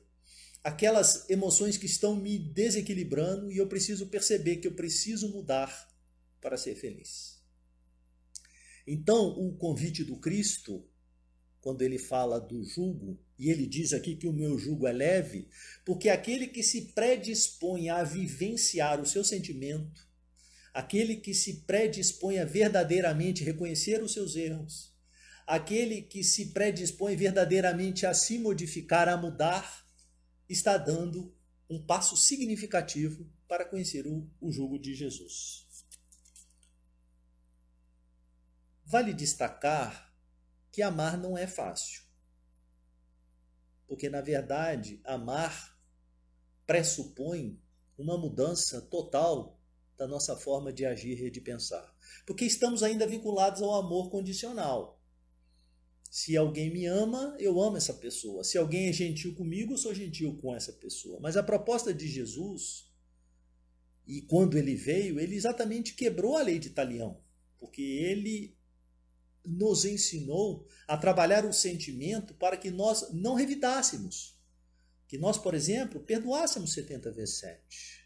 aquelas 0.63 1.29
emoções 1.29 1.77
que 1.77 1.85
estão 1.85 2.15
me 2.15 2.37
desequilibrando 2.37 3.51
e 3.51 3.57
eu 3.57 3.67
preciso 3.67 4.07
perceber 4.07 4.57
que 4.57 4.67
eu 4.67 4.73
preciso 4.73 5.29
mudar 5.29 5.87
para 6.41 6.57
ser 6.57 6.75
feliz. 6.75 7.39
Então, 8.85 9.27
o 9.27 9.55
convite 9.55 10.03
do 10.03 10.17
Cristo, 10.17 10.83
quando 11.61 11.83
ele 11.83 11.99
fala 11.99 12.39
do 12.39 12.63
jugo, 12.63 13.19
e 13.37 13.49
ele 13.49 13.67
diz 13.67 13.93
aqui 13.93 14.15
que 14.15 14.27
o 14.27 14.33
meu 14.33 14.57
jugo 14.57 14.87
é 14.87 14.91
leve, 14.91 15.47
porque 15.85 16.09
aquele 16.09 16.47
que 16.47 16.63
se 16.63 16.93
predispõe 16.93 17.89
a 17.89 18.03
vivenciar 18.03 18.99
o 18.99 19.05
seu 19.05 19.23
sentimento, 19.23 20.07
aquele 20.73 21.15
que 21.15 21.33
se 21.33 21.61
predispõe 21.61 22.39
a 22.39 22.45
verdadeiramente 22.45 23.43
reconhecer 23.43 24.01
os 24.01 24.13
seus 24.13 24.35
erros, 24.35 24.90
aquele 25.45 26.01
que 26.01 26.23
se 26.23 26.47
predispõe 26.53 27.15
verdadeiramente 27.15 28.05
a 28.05 28.13
se 28.13 28.37
modificar, 28.37 29.07
a 29.09 29.17
mudar, 29.17 29.85
está 30.47 30.77
dando 30.77 31.33
um 31.69 31.81
passo 31.81 32.17
significativo 32.17 33.25
para 33.47 33.65
conhecer 33.65 34.05
o, 34.05 34.29
o 34.39 34.51
jugo 34.51 34.77
de 34.77 34.93
Jesus. 34.93 35.67
Vale 38.85 39.13
destacar 39.13 40.13
que 40.71 40.81
amar 40.81 41.17
não 41.17 41.37
é 41.37 41.47
fácil. 41.47 42.03
Porque, 43.87 44.09
na 44.09 44.21
verdade, 44.21 45.01
amar 45.03 45.77
pressupõe 46.65 47.61
uma 47.97 48.17
mudança 48.17 48.81
total 48.81 49.59
da 49.97 50.07
nossa 50.07 50.35
forma 50.35 50.73
de 50.73 50.85
agir 50.85 51.21
e 51.21 51.29
de 51.29 51.39
pensar. 51.39 51.93
Porque 52.25 52.45
estamos 52.45 52.83
ainda 52.83 53.05
vinculados 53.05 53.61
ao 53.61 53.75
amor 53.75 54.09
condicional. 54.09 55.00
Se 56.11 56.35
alguém 56.35 56.69
me 56.69 56.85
ama, 56.85 57.37
eu 57.39 57.61
amo 57.61 57.77
essa 57.77 57.93
pessoa. 57.93 58.43
Se 58.43 58.57
alguém 58.57 58.89
é 58.89 58.91
gentil 58.91 59.33
comigo, 59.33 59.71
eu 59.71 59.77
sou 59.77 59.93
gentil 59.93 60.37
com 60.41 60.53
essa 60.53 60.73
pessoa. 60.73 61.21
Mas 61.21 61.37
a 61.37 61.41
proposta 61.41 61.93
de 61.93 62.05
Jesus, 62.05 62.91
e 64.05 64.21
quando 64.23 64.57
ele 64.57 64.75
veio, 64.75 65.21
ele 65.21 65.37
exatamente 65.37 65.93
quebrou 65.93 66.35
a 66.35 66.41
lei 66.41 66.59
de 66.59 66.71
Talião. 66.71 67.23
Porque 67.57 67.81
ele 67.81 68.57
nos 69.45 69.85
ensinou 69.85 70.67
a 70.85 70.97
trabalhar 70.97 71.45
o 71.45 71.53
sentimento 71.53 72.33
para 72.33 72.57
que 72.57 72.69
nós 72.69 73.13
não 73.13 73.33
revidássemos. 73.33 74.37
Que 75.07 75.17
nós, 75.17 75.37
por 75.37 75.53
exemplo, 75.53 76.01
perdoássemos 76.01 76.73
70 76.73 77.09
vezes 77.13 77.35
7. 77.35 78.05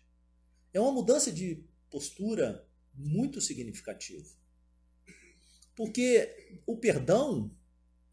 É 0.72 0.80
uma 0.80 0.92
mudança 0.92 1.32
de 1.32 1.66
postura 1.90 2.70
muito 2.94 3.42
significativa. 3.42 4.30
Porque 5.76 6.60
o 6.68 6.78
perdão, 6.78 7.52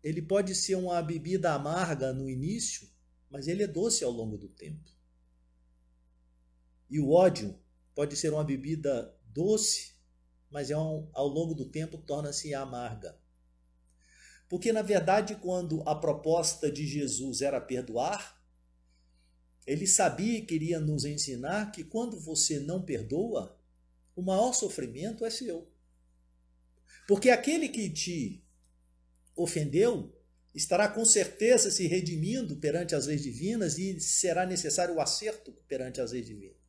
ele 0.03 0.23
pode 0.23 0.55
ser 0.55 0.75
uma 0.75 1.01
bebida 1.03 1.53
amarga 1.53 2.13
no 2.13 2.29
início, 2.29 2.89
mas 3.31 3.49
ele 3.49 3.63
é 3.63 3.67
doce 3.67 4.05
ao 4.05 4.11
longo 4.11 4.37
do 4.37 4.49
tempo. 4.49 4.91
E 6.91 7.01
o 7.01 7.11
ódio 7.11 7.59
pode 7.95 8.17
ser 8.17 8.33
uma 8.33 8.45
bebida 8.45 9.17
doce 9.27 9.93
mas 10.53 10.71
é 10.71 10.77
um, 10.77 11.09
ao 11.15 11.27
longo 11.27 11.55
do 11.55 11.65
tempo 11.65 11.97
torna-se 11.97 12.53
amarga. 12.53 13.19
Porque, 14.49 14.71
na 14.71 14.83
verdade, 14.83 15.35
quando 15.37 15.83
a 15.89 15.95
proposta 15.95 16.71
de 16.71 16.87
Jesus 16.87 17.41
era 17.41 17.59
perdoar, 17.59 18.39
ele 19.67 19.87
sabia 19.87 20.39
e 20.39 20.45
queria 20.45 20.79
nos 20.79 21.07
ensinar 21.07 21.73
que 21.73 21.83
quando 21.83 22.21
você 22.21 22.61
não 22.61 22.83
perdoa, 22.83 23.59
o 24.15 24.21
maior 24.21 24.53
sofrimento 24.53 25.25
é 25.25 25.31
seu. 25.31 25.73
Porque 27.09 27.31
aquele 27.31 27.71
que 27.71 27.89
te 27.89 28.45
ofendeu 29.35 30.15
estará 30.55 30.89
com 30.89 31.05
certeza 31.05 31.71
se 31.71 31.87
redimindo 31.87 32.57
perante 32.57 32.95
as 32.95 33.07
leis 33.07 33.23
divinas 33.23 33.79
e 33.79 33.99
será 34.01 34.45
necessário 34.45 34.95
o 34.95 35.01
acerto 35.01 35.53
perante 35.67 36.01
as 36.01 36.13
leis 36.13 36.27
divinas. 36.27 36.61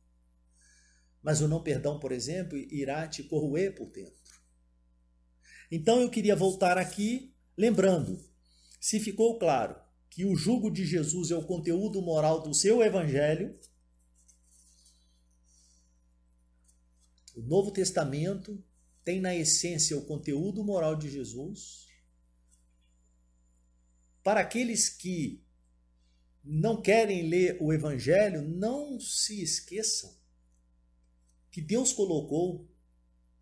Mas 1.22 1.40
o 1.40 1.48
não 1.48 1.62
perdão, 1.62 1.98
por 1.98 2.12
exemplo, 2.12 2.56
irá 2.56 3.06
te 3.08 3.22
corroer 3.22 3.74
por 3.74 3.90
dentro. 3.90 4.14
Então 5.70 6.00
eu 6.00 6.10
queria 6.10 6.36
voltar 6.36 6.78
aqui, 6.78 7.34
lembrando, 7.56 8.22
se 8.80 9.00
ficou 9.00 9.38
claro 9.38 9.76
que 10.10 10.24
o 10.24 10.36
jugo 10.36 10.70
de 10.70 10.84
Jesus 10.84 11.30
é 11.30 11.36
o 11.36 11.44
conteúdo 11.44 12.00
moral 12.00 12.42
do 12.42 12.54
seu 12.54 12.82
evangelho, 12.82 13.58
o 17.34 17.42
Novo 17.42 17.72
Testamento 17.72 18.62
tem 19.02 19.20
na 19.20 19.34
essência 19.34 19.96
o 19.96 20.06
conteúdo 20.06 20.62
moral 20.62 20.94
de 20.94 21.10
Jesus. 21.10 21.88
Para 24.24 24.40
aqueles 24.40 24.88
que 24.88 25.44
não 26.42 26.80
querem 26.80 27.28
ler 27.28 27.58
o 27.60 27.72
Evangelho, 27.72 28.42
não 28.42 28.98
se 28.98 29.42
esqueçam 29.42 30.10
que 31.50 31.60
Deus 31.60 31.92
colocou 31.92 32.66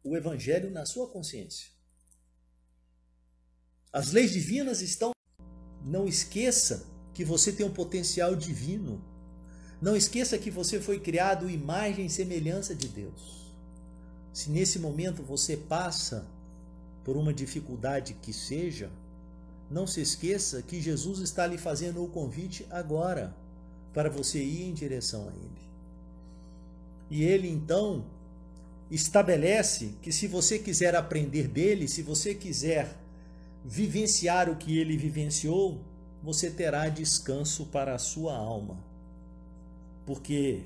o 0.03 0.17
Evangelho 0.17 0.71
na 0.71 0.85
sua 0.85 1.09
consciência. 1.09 1.71
As 3.93 4.11
leis 4.11 4.33
divinas 4.33 4.83
estão. 4.83 5.13
Não 5.85 6.07
esqueça 6.07 6.87
que 7.15 7.25
você 7.25 7.53
tem 7.53 7.65
um 7.65 7.73
potencial 7.73 8.35
divino. 8.35 9.05
Não 9.81 9.97
esqueça 9.97 10.37
que 10.37 10.51
você 10.51 10.81
foi 10.81 10.99
criado 10.99 11.49
imagem 11.49 12.07
e 12.07 12.11
semelhança 12.11 12.75
de 12.75 12.89
Deus. 12.89 13.53
Se 14.33 14.51
nesse 14.51 14.79
momento 14.79 15.23
você 15.23 15.57
passa 15.57 16.27
por 17.05 17.17
uma 17.17 17.33
dificuldade 17.33 18.15
que 18.15 18.33
seja, 18.33 18.91
não 19.73 19.87
se 19.87 20.01
esqueça 20.01 20.63
que 20.63 20.81
Jesus 20.81 21.21
está 21.21 21.47
lhe 21.47 21.57
fazendo 21.59 22.05
o 22.05 22.09
convite 22.09 22.67
agora 22.71 23.35
para 23.95 24.11
você 24.11 24.43
ir 24.43 24.65
em 24.65 24.75
direção 24.75 25.29
a 25.29 25.33
Ele. 25.33 25.63
E 27.11 27.25
Ele 27.25 27.49
então 27.49 28.05
estabelece 28.91 29.95
que 30.03 30.13
se 30.13 30.27
você 30.27 30.59
quiser 30.59 30.95
aprender 30.95 31.49
dele, 31.49 31.89
se 31.89 32.03
você 32.03 32.35
quiser 32.35 32.95
vivenciar 33.65 34.51
o 34.51 34.57
que 34.57 34.79
ele 34.79 34.99
vivenciou, 34.99 35.81
você 36.23 36.51
terá 36.51 36.89
descanso 36.91 37.67
para 37.67 37.95
a 37.95 37.99
sua 37.99 38.37
alma. 38.37 38.77
Porque 40.05 40.63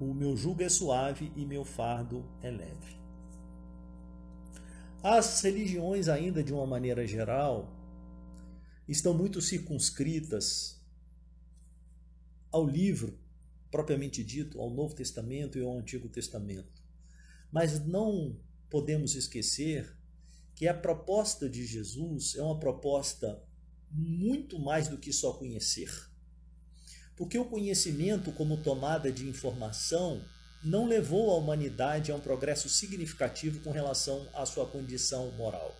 o 0.00 0.14
meu 0.14 0.36
jugo 0.36 0.62
é 0.62 0.68
suave 0.68 1.32
e 1.34 1.44
meu 1.44 1.64
fardo 1.64 2.22
é 2.42 2.50
leve. 2.50 2.96
As 5.02 5.40
religiões, 5.40 6.08
ainda 6.08 6.42
de 6.42 6.52
uma 6.52 6.66
maneira 6.66 7.06
geral, 7.06 7.68
estão 8.88 9.12
muito 9.12 9.40
circunscritas 9.40 10.80
ao 12.50 12.66
livro 12.66 13.18
propriamente 13.70 14.24
dito, 14.24 14.60
ao 14.60 14.70
Novo 14.70 14.94
Testamento 14.94 15.58
e 15.58 15.62
ao 15.62 15.76
Antigo 15.76 16.08
Testamento. 16.08 16.82
Mas 17.52 17.84
não 17.84 18.40
podemos 18.70 19.14
esquecer 19.14 19.94
que 20.54 20.66
a 20.66 20.74
proposta 20.74 21.48
de 21.48 21.66
Jesus 21.66 22.34
é 22.36 22.42
uma 22.42 22.58
proposta 22.58 23.42
muito 23.90 24.58
mais 24.58 24.88
do 24.88 24.98
que 24.98 25.12
só 25.12 25.34
conhecer. 25.34 25.90
Porque 27.14 27.38
o 27.38 27.44
conhecimento, 27.44 28.32
como 28.32 28.62
tomada 28.62 29.12
de 29.12 29.28
informação, 29.28 30.22
não 30.62 30.86
levou 30.86 31.30
a 31.30 31.36
humanidade 31.36 32.10
a 32.10 32.16
um 32.16 32.20
progresso 32.20 32.68
significativo 32.68 33.60
com 33.60 33.70
relação 33.70 34.26
à 34.34 34.44
sua 34.46 34.66
condição 34.66 35.30
moral. 35.32 35.74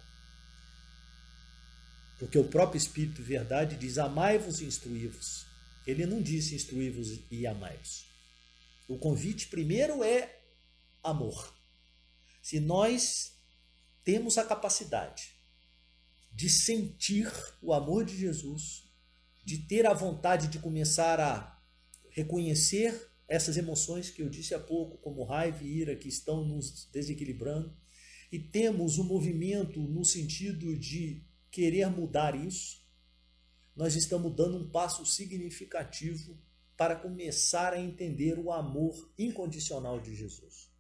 Porque 2.19 2.39
o 2.39 2.49
próprio 2.49 2.79
Espírito 2.79 3.23
Verdade 3.23 3.77
diz: 3.77 3.99
amai-vos 3.99 4.61
e 4.61 4.65
instruí-vos. 4.65 5.47
Ele 5.87 6.07
não 6.07 6.21
disse 6.21 6.55
instruí-vos 6.55 7.21
e 7.31 7.47
amai-vos. 7.47 8.07
O 8.89 8.99
convite 8.99 9.49
primeiro 9.49 10.03
é 10.03 10.41
amor. 11.03 11.55
Se 12.43 12.61
nós 12.61 13.33
temos 14.05 14.39
a 14.39 14.45
capacidade 14.45 15.35
de 16.33 16.49
sentir 16.49 17.33
o 17.63 17.73
amor 17.73 18.05
de 18.05 18.17
Jesus, 18.17 18.85
de 19.45 19.59
ter 19.59 19.87
a 19.87 19.95
vontade 19.95 20.49
de 20.49 20.59
começar 20.59 21.19
a 21.19 21.61
reconhecer 22.11 23.11
essas 23.29 23.57
emoções 23.57 24.11
que 24.11 24.23
eu 24.23 24.29
disse 24.29 24.55
há 24.55 24.59
pouco, 24.59 24.99
como 24.99 25.25
raiva 25.25 25.65
e 25.65 25.79
ira, 25.79 25.97
que 25.97 26.09
estão 26.09 26.45
nos 26.45 26.89
desequilibrando, 26.93 27.77
e 28.31 28.39
temos 28.39 28.99
um 28.99 29.05
movimento 29.05 29.81
no 29.81 30.05
sentido 30.05 30.77
de 30.77 31.25
querer 31.57 31.89
mudar 31.89 32.35
isso, 32.35 32.85
nós 33.75 33.97
estamos 33.97 34.37
dando 34.37 34.59
um 34.59 34.69
passo 34.69 35.07
significativo 35.07 36.39
para 36.77 36.95
começar 36.95 37.73
a 37.73 37.81
entender 37.81 38.39
o 38.39 38.53
amor 38.53 39.11
incondicional 39.19 39.99
de 39.99 40.15
Jesus. 40.15 40.71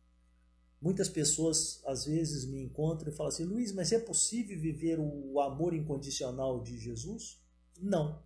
Muitas 0.79 1.09
pessoas 1.09 1.81
às 1.87 2.05
vezes 2.05 2.45
me 2.45 2.63
encontram 2.63 3.11
e 3.11 3.17
falam 3.17 3.33
assim: 3.33 3.45
Luiz, 3.45 3.73
mas 3.73 3.91
é 3.91 3.99
possível 3.99 4.61
viver 4.61 4.99
o 5.01 5.41
amor 5.41 5.73
incondicional 5.73 6.63
de 6.63 6.79
Jesus? 6.79 7.41
Não. 7.81 8.23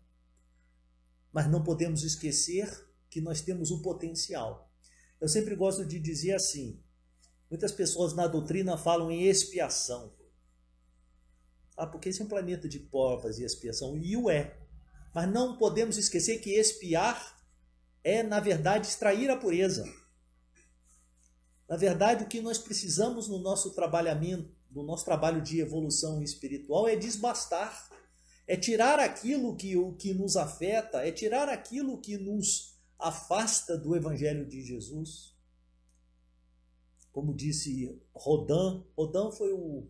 Mas 1.33 1.49
não 1.49 1.63
podemos 1.63 2.03
esquecer 2.03 2.69
que 3.09 3.21
nós 3.21 3.41
temos 3.41 3.71
um 3.71 3.81
potencial. 3.81 4.69
Eu 5.21 5.29
sempre 5.29 5.55
gosto 5.55 5.87
de 5.87 6.01
dizer 6.01 6.33
assim: 6.33 6.83
muitas 7.49 7.71
pessoas 7.71 8.13
na 8.13 8.27
doutrina 8.27 8.77
falam 8.77 9.09
em 9.09 9.29
expiação. 9.29 10.19
Ah, 11.81 11.87
porque 11.87 12.11
esse 12.11 12.21
é 12.21 12.25
um 12.25 12.29
planeta 12.29 12.69
de 12.69 12.79
provas 12.79 13.39
e 13.39 13.45
expiação, 13.45 13.97
e 13.97 14.15
o 14.15 14.29
é. 14.29 14.55
Mas 15.15 15.33
não 15.33 15.57
podemos 15.57 15.97
esquecer 15.97 16.39
que 16.39 16.51
expiar 16.51 17.41
é, 18.05 18.23
na 18.23 18.39
verdade, 18.39 18.87
extrair 18.87 19.31
a 19.31 19.37
pureza. 19.37 19.91
Na 21.67 21.79
verdade, 21.79 22.25
o 22.25 22.29
que 22.29 22.43
nós 22.43 22.59
precisamos 22.59 23.29
no 23.29 23.39
nosso 23.39 23.71
trabalhamento, 23.71 24.55
no 24.71 24.83
nosso 24.83 25.07
trabalho 25.07 25.41
de 25.41 25.59
evolução 25.59 26.23
espiritual 26.23 26.87
é 26.87 26.97
desbastar, 26.97 27.89
é 28.47 28.59
tirar 28.59 28.99
aquilo 28.99 29.57
que, 29.57 29.75
o 29.75 29.95
que 29.95 30.13
nos 30.13 30.37
afeta, 30.37 30.99
é 31.07 31.11
tirar 31.11 31.49
aquilo 31.49 31.99
que 31.99 32.19
nos 32.19 32.79
afasta 32.99 33.79
do 33.79 33.97
Evangelho 33.97 34.47
de 34.47 34.61
Jesus. 34.61 35.35
Como 37.11 37.35
disse 37.35 37.99
Rodin, 38.15 38.85
Rodin 38.95 39.35
foi 39.35 39.53
o, 39.53 39.89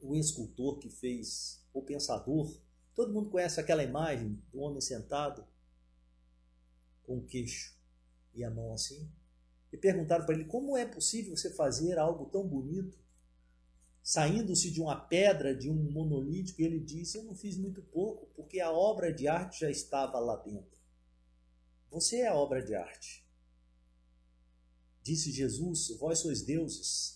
o 0.00 0.14
escultor 0.14 0.78
que 0.78 0.88
fez 0.88 1.64
o 1.72 1.82
pensador. 1.82 2.56
Todo 2.94 3.12
mundo 3.12 3.30
conhece 3.30 3.60
aquela 3.60 3.82
imagem 3.82 4.42
do 4.52 4.60
homem 4.60 4.80
sentado 4.80 5.46
com 7.02 7.18
o 7.18 7.26
queixo 7.26 7.76
e 8.34 8.42
a 8.44 8.50
mão 8.50 8.72
assim 8.72 9.10
e 9.72 9.76
perguntaram 9.76 10.24
para 10.24 10.34
ele 10.34 10.44
como 10.44 10.76
é 10.76 10.86
possível 10.86 11.36
você 11.36 11.50
fazer 11.50 11.98
algo 11.98 12.26
tão 12.26 12.46
bonito, 12.46 12.98
saindo-se 14.02 14.70
de 14.70 14.80
uma 14.80 14.98
pedra, 14.98 15.54
de 15.54 15.68
um 15.68 15.90
monolítico, 15.90 16.60
e 16.60 16.64
ele 16.64 16.80
disse: 16.80 17.18
Eu 17.18 17.24
não 17.24 17.34
fiz 17.34 17.56
muito 17.56 17.82
pouco, 17.82 18.26
porque 18.34 18.60
a 18.60 18.70
obra 18.70 19.12
de 19.12 19.28
arte 19.28 19.60
já 19.60 19.70
estava 19.70 20.18
lá 20.18 20.36
dentro. 20.36 20.80
Você 21.90 22.20
é 22.20 22.28
a 22.28 22.34
obra 22.34 22.62
de 22.62 22.74
arte. 22.74 23.26
Disse 25.02 25.30
Jesus: 25.30 25.88
Vós 25.98 26.20
sois 26.20 26.42
deuses. 26.42 27.15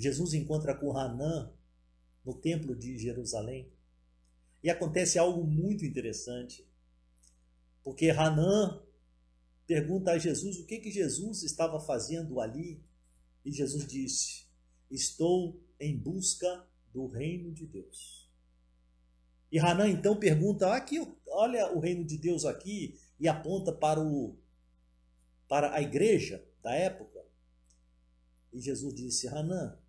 Jesus 0.00 0.32
encontra 0.32 0.74
com 0.74 0.96
Hanã 0.96 1.52
no 2.24 2.34
templo 2.34 2.74
de 2.74 2.98
Jerusalém. 2.98 3.70
E 4.62 4.70
acontece 4.70 5.18
algo 5.18 5.44
muito 5.44 5.84
interessante. 5.84 6.66
Porque 7.82 8.10
Hanã 8.10 8.82
pergunta 9.66 10.12
a 10.12 10.18
Jesus 10.18 10.58
o 10.58 10.66
que, 10.66 10.78
que 10.78 10.90
Jesus 10.90 11.42
estava 11.42 11.78
fazendo 11.78 12.40
ali. 12.40 12.82
E 13.44 13.52
Jesus 13.52 13.86
disse: 13.86 14.46
Estou 14.90 15.62
em 15.78 15.96
busca 15.96 16.66
do 16.92 17.06
reino 17.06 17.52
de 17.52 17.66
Deus. 17.66 18.30
E 19.50 19.58
Hanan 19.58 19.88
então 19.88 20.18
pergunta: 20.18 20.74
aqui, 20.74 21.00
olha 21.26 21.72
o 21.74 21.80
reino 21.80 22.04
de 22.04 22.16
Deus 22.16 22.44
aqui, 22.44 22.98
e 23.18 23.28
aponta 23.28 23.72
para, 23.72 24.00
o, 24.00 24.38
para 25.48 25.74
a 25.74 25.82
igreja 25.82 26.44
da 26.62 26.74
época. 26.74 27.24
E 28.52 28.60
Jesus 28.60 28.94
disse: 28.94 29.28
Hanan, 29.28 29.79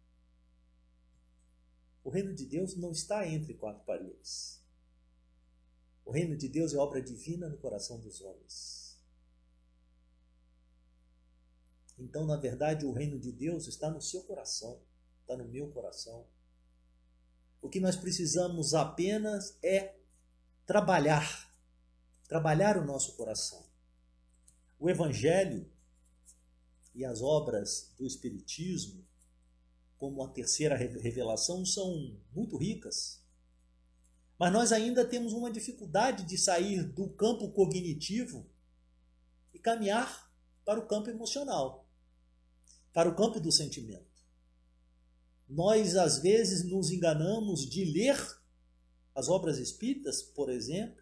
o 2.03 2.09
reino 2.09 2.33
de 2.33 2.45
Deus 2.45 2.75
não 2.75 2.91
está 2.91 3.27
entre 3.27 3.53
quatro 3.53 3.83
paredes. 3.83 4.61
O 6.03 6.11
reino 6.11 6.35
de 6.35 6.47
Deus 6.47 6.73
é 6.73 6.77
obra 6.77 7.01
divina 7.01 7.47
no 7.47 7.57
coração 7.57 7.99
dos 7.99 8.21
homens. 8.21 8.99
Então, 11.97 12.25
na 12.25 12.35
verdade, 12.35 12.85
o 12.85 12.91
reino 12.91 13.19
de 13.19 13.31
Deus 13.31 13.67
está 13.67 13.89
no 13.89 14.01
seu 14.01 14.23
coração, 14.23 14.81
está 15.21 15.37
no 15.37 15.47
meu 15.47 15.71
coração. 15.71 16.25
O 17.61 17.69
que 17.69 17.79
nós 17.79 17.95
precisamos 17.95 18.73
apenas 18.73 19.55
é 19.63 19.95
trabalhar, 20.65 21.55
trabalhar 22.27 22.77
o 22.77 22.85
nosso 22.85 23.15
coração. 23.15 23.63
O 24.79 24.89
Evangelho 24.89 25.69
e 26.95 27.05
as 27.05 27.21
obras 27.21 27.93
do 27.97 28.05
Espiritismo, 28.05 29.05
como 30.01 30.23
a 30.23 30.27
terceira 30.27 30.75
revelação, 30.75 31.63
são 31.63 32.17
muito 32.33 32.57
ricas. 32.57 33.21
Mas 34.39 34.51
nós 34.51 34.71
ainda 34.71 35.05
temos 35.05 35.31
uma 35.31 35.51
dificuldade 35.51 36.23
de 36.23 36.39
sair 36.39 36.81
do 36.81 37.07
campo 37.09 37.51
cognitivo 37.51 38.49
e 39.53 39.59
caminhar 39.59 40.27
para 40.65 40.79
o 40.79 40.87
campo 40.87 41.11
emocional 41.11 41.87
para 42.91 43.07
o 43.07 43.15
campo 43.15 43.39
do 43.39 43.51
sentimento. 43.51 44.11
Nós, 45.47 45.95
às 45.95 46.17
vezes, 46.17 46.63
nos 46.63 46.89
enganamos 46.89 47.69
de 47.69 47.85
ler 47.85 48.17
as 49.13 49.29
obras 49.29 49.59
espíritas, 49.59 50.23
por 50.23 50.49
exemplo, 50.49 51.01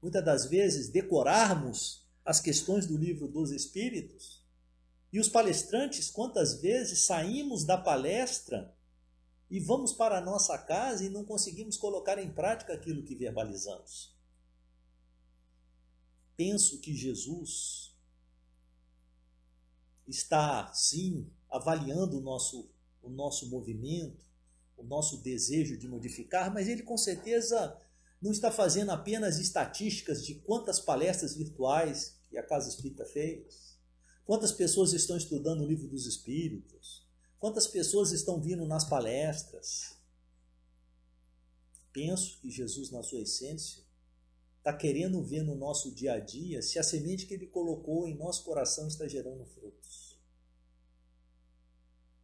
muitas 0.00 0.24
das 0.24 0.46
vezes 0.46 0.88
decorarmos 0.88 2.06
as 2.24 2.40
questões 2.40 2.86
do 2.86 2.96
livro 2.96 3.26
dos 3.26 3.50
Espíritos, 3.50 4.41
e 5.12 5.20
os 5.20 5.28
palestrantes, 5.28 6.10
quantas 6.10 6.54
vezes 6.54 7.00
saímos 7.00 7.64
da 7.64 7.76
palestra 7.76 8.74
e 9.50 9.60
vamos 9.60 9.92
para 9.92 10.16
a 10.16 10.20
nossa 10.22 10.56
casa 10.56 11.04
e 11.04 11.10
não 11.10 11.24
conseguimos 11.24 11.76
colocar 11.76 12.18
em 12.18 12.32
prática 12.32 12.72
aquilo 12.72 13.02
que 13.02 13.14
verbalizamos. 13.14 14.16
penso 16.34 16.80
que 16.80 16.94
Jesus 16.94 17.94
está, 20.08 20.72
sim, 20.72 21.30
avaliando 21.48 22.18
o 22.18 22.20
nosso, 22.20 22.70
o 23.02 23.10
nosso 23.10 23.48
movimento, 23.48 24.24
o 24.76 24.82
nosso 24.82 25.18
desejo 25.18 25.76
de 25.76 25.86
modificar, 25.86 26.52
mas 26.52 26.66
ele 26.66 26.82
com 26.82 26.96
certeza 26.96 27.78
não 28.20 28.32
está 28.32 28.50
fazendo 28.50 28.90
apenas 28.90 29.38
estatísticas 29.38 30.24
de 30.24 30.36
quantas 30.36 30.80
palestras 30.80 31.34
virtuais 31.34 32.18
que 32.28 32.38
a 32.38 32.42
Casa 32.42 32.68
Espírita 32.68 33.04
fez, 33.04 33.71
quantas 34.32 34.50
pessoas 34.50 34.94
estão 34.94 35.14
estudando 35.14 35.60
o 35.60 35.66
livro 35.66 35.86
dos 35.86 36.06
Espíritos, 36.06 37.06
quantas 37.38 37.66
pessoas 37.66 38.12
estão 38.12 38.40
vindo 38.40 38.64
nas 38.64 38.82
palestras. 38.82 39.94
Penso 41.92 42.38
que 42.40 42.50
Jesus, 42.50 42.90
na 42.90 43.02
sua 43.02 43.20
essência, 43.20 43.84
está 44.56 44.72
querendo 44.72 45.22
ver 45.22 45.42
no 45.42 45.54
nosso 45.54 45.94
dia 45.94 46.14
a 46.14 46.18
dia 46.18 46.62
se 46.62 46.78
a 46.78 46.82
semente 46.82 47.26
que 47.26 47.34
ele 47.34 47.46
colocou 47.46 48.08
em 48.08 48.16
nosso 48.16 48.42
coração 48.42 48.88
está 48.88 49.06
gerando 49.06 49.44
frutos. 49.44 50.18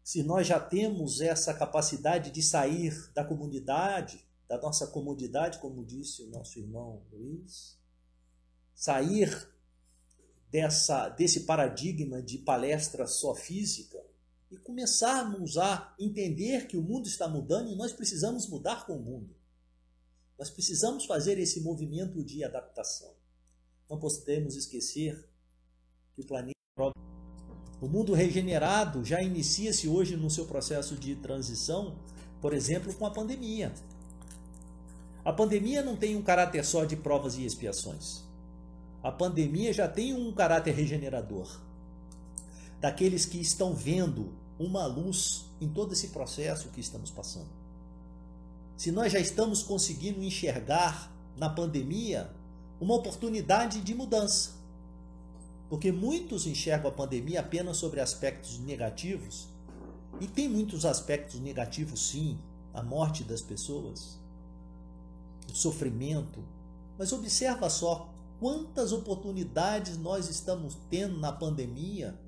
Se 0.03 0.23
nós 0.23 0.47
já 0.47 0.59
temos 0.59 1.21
essa 1.21 1.53
capacidade 1.53 2.31
de 2.31 2.43
sair 2.43 3.13
da 3.13 3.23
comunidade, 3.23 4.27
da 4.49 4.59
nossa 4.59 4.87
comodidade, 4.87 5.59
como 5.59 5.85
disse 5.85 6.23
o 6.23 6.29
nosso 6.29 6.59
irmão 6.59 7.03
Luiz, 7.13 7.79
sair 8.75 9.58
dessa, 10.51 11.09
desse 11.11 11.41
paradigma 11.41 12.23
de 12.23 12.39
palestra 12.39 13.07
só 13.07 13.35
física 13.35 14.03
e 14.51 14.57
começarmos 14.57 15.59
a 15.59 15.95
entender 15.99 16.67
que 16.67 16.77
o 16.77 16.83
mundo 16.83 17.07
está 17.07 17.29
mudando 17.29 17.71
e 17.71 17.77
nós 17.77 17.93
precisamos 17.93 18.49
mudar 18.49 18.87
com 18.87 18.97
o 18.97 19.03
mundo. 19.03 19.37
Nós 20.39 20.51
precisamos 20.51 21.05
fazer 21.05 21.39
esse 21.39 21.61
movimento 21.61 22.23
de 22.23 22.45
adaptação. 22.45 23.13
Não 23.91 23.99
podemos 23.99 24.55
esquecer 24.57 25.29
que 26.15 26.23
o 26.23 26.27
planeta. 26.27 26.57
O 27.81 27.89
mundo 27.89 28.13
regenerado 28.13 29.05
já 29.05 29.23
inicia-se 29.23 29.89
hoje 29.89 30.17
no 30.17 30.31
seu 30.31 30.47
processo 30.47 30.97
de 30.97 31.15
transição, 31.17 31.99
por 32.41 32.53
exemplo, 32.53 32.93
com 32.95 33.07
a 33.07 33.11
pandemia. 33.11 33.73
A 35.25 35.33
pandemia 35.33 35.83
não 35.83 35.97
tem 35.97 36.17
um 36.17 36.23
caráter 36.23 36.65
só 36.65 36.85
de 36.85 36.97
provas 36.97 37.37
e 37.37 37.45
expiações. 37.45 38.28
A 39.03 39.13
pandemia 39.13 39.73
já 39.73 39.87
tem 39.89 40.15
um 40.15 40.33
caráter 40.33 40.75
regenerador. 40.75 41.61
Daqueles 42.81 43.25
que 43.25 43.41
estão 43.41 43.75
vendo 43.75 44.33
uma 44.59 44.87
luz 44.87 45.47
em 45.61 45.69
todo 45.69 45.93
esse 45.93 46.09
processo 46.09 46.69
que 46.69 46.81
estamos 46.81 47.11
passando 47.11 47.59
se 48.79 48.93
nós 48.93 49.13
já 49.13 49.19
estamos 49.19 49.61
conseguindo 49.61 50.23
enxergar 50.23 51.13
na 51.37 51.51
pandemia 51.51 52.31
uma 52.81 52.95
oportunidade 52.95 53.81
de 53.81 53.93
mudança. 53.93 54.53
Porque 55.69 55.91
muitos 55.91 56.47
enxergam 56.47 56.89
a 56.89 56.95
pandemia 56.95 57.41
apenas 57.41 57.77
sobre 57.77 58.01
aspectos 58.01 58.61
negativos, 58.61 59.49
e 60.21 60.29
tem 60.29 60.49
muitos 60.49 60.85
aspectos 60.85 61.41
negativos, 61.41 62.09
sim, 62.09 62.39
a 62.73 62.81
morte 62.81 63.25
das 63.25 63.43
pessoas, 63.43 64.17
o 65.53 65.57
sofrimento, 65.57 66.39
mas 66.97 67.13
observa 67.13 67.69
só 67.69 68.09
quantas 68.39 68.93
oportunidades 68.93 69.97
nós 69.97 70.29
estamos 70.29 70.75
tendo 70.89 71.19
na 71.19 71.33
pandemia 71.33 72.19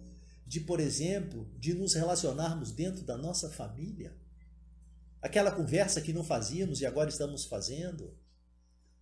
de, 0.46 0.60
por 0.60 0.80
exemplo, 0.80 1.48
de 1.58 1.74
nos 1.74 1.94
relacionarmos 1.94 2.72
dentro 2.72 3.04
da 3.04 3.16
nossa 3.16 3.48
família 3.50 4.18
aquela 5.20 5.50
conversa 5.50 6.00
que 6.00 6.12
não 6.12 6.24
fazíamos 6.24 6.80
e 6.80 6.86
agora 6.86 7.10
estamos 7.10 7.44
fazendo, 7.44 8.16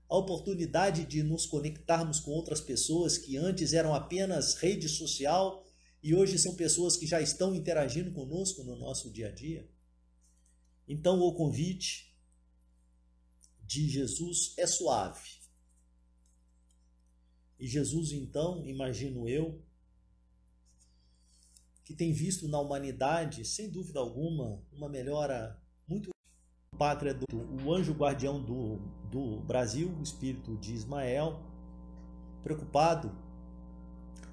a 0.09 0.16
oportunidade 0.16 1.05
de 1.05 1.23
nos 1.23 1.47
conectarmos 1.47 2.18
com 2.18 2.31
outras 2.31 2.61
pessoas 2.61 3.18
que 3.18 3.37
antes 3.37 3.73
eram 3.73 3.94
apenas 3.94 4.55
rede 4.55 4.88
social 4.88 5.64
e 6.03 6.14
hoje 6.14 6.38
são 6.38 6.55
pessoas 6.55 6.97
que 6.97 7.07
já 7.07 7.21
estão 7.21 7.55
interagindo 7.55 8.11
conosco 8.12 8.64
no 8.64 8.77
nosso 8.77 9.12
dia 9.12 9.29
a 9.29 9.31
dia. 9.31 9.68
Então, 10.87 11.21
o 11.21 11.35
convite 11.35 12.16
de 13.62 13.88
Jesus 13.88 14.55
é 14.57 14.66
suave. 14.66 15.38
E 17.59 17.66
Jesus, 17.66 18.12
então, 18.12 18.64
imagino 18.64 19.29
eu, 19.29 19.61
que 21.85 21.94
tem 21.94 22.12
visto 22.12 22.47
na 22.47 22.61
humanidade, 22.61 23.44
sem 23.44 23.71
dúvida 23.71 23.99
alguma, 23.99 24.62
uma 24.73 24.88
melhora 24.88 25.61
muito 25.87 26.11
pátria 26.77 27.12
do 27.14 27.25
o 27.64 27.75
anjo 27.75 27.92
guardião 27.92 28.40
do, 28.40 28.77
do 29.11 29.40
Brasil, 29.40 29.90
o 29.99 30.03
espírito 30.03 30.57
de 30.59 30.75
Ismael, 30.75 31.40
preocupado 32.42 33.11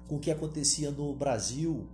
com 0.06 0.16
o 0.16 0.20
que 0.20 0.30
acontecia 0.30 0.90
no 0.90 1.14
Brasil 1.14 1.88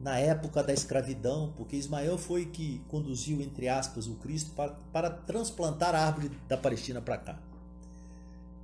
na 0.00 0.18
época 0.18 0.62
da 0.62 0.72
escravidão, 0.72 1.52
porque 1.56 1.74
Ismael 1.74 2.16
foi 2.16 2.46
que 2.46 2.80
conduziu, 2.86 3.40
entre 3.40 3.68
aspas, 3.68 4.06
o 4.06 4.14
Cristo 4.16 4.52
para, 4.54 4.74
para 4.92 5.10
transplantar 5.10 5.94
a 5.94 6.06
árvore 6.06 6.30
da 6.46 6.56
Palestina 6.56 7.00
para 7.00 7.18
cá. 7.18 7.47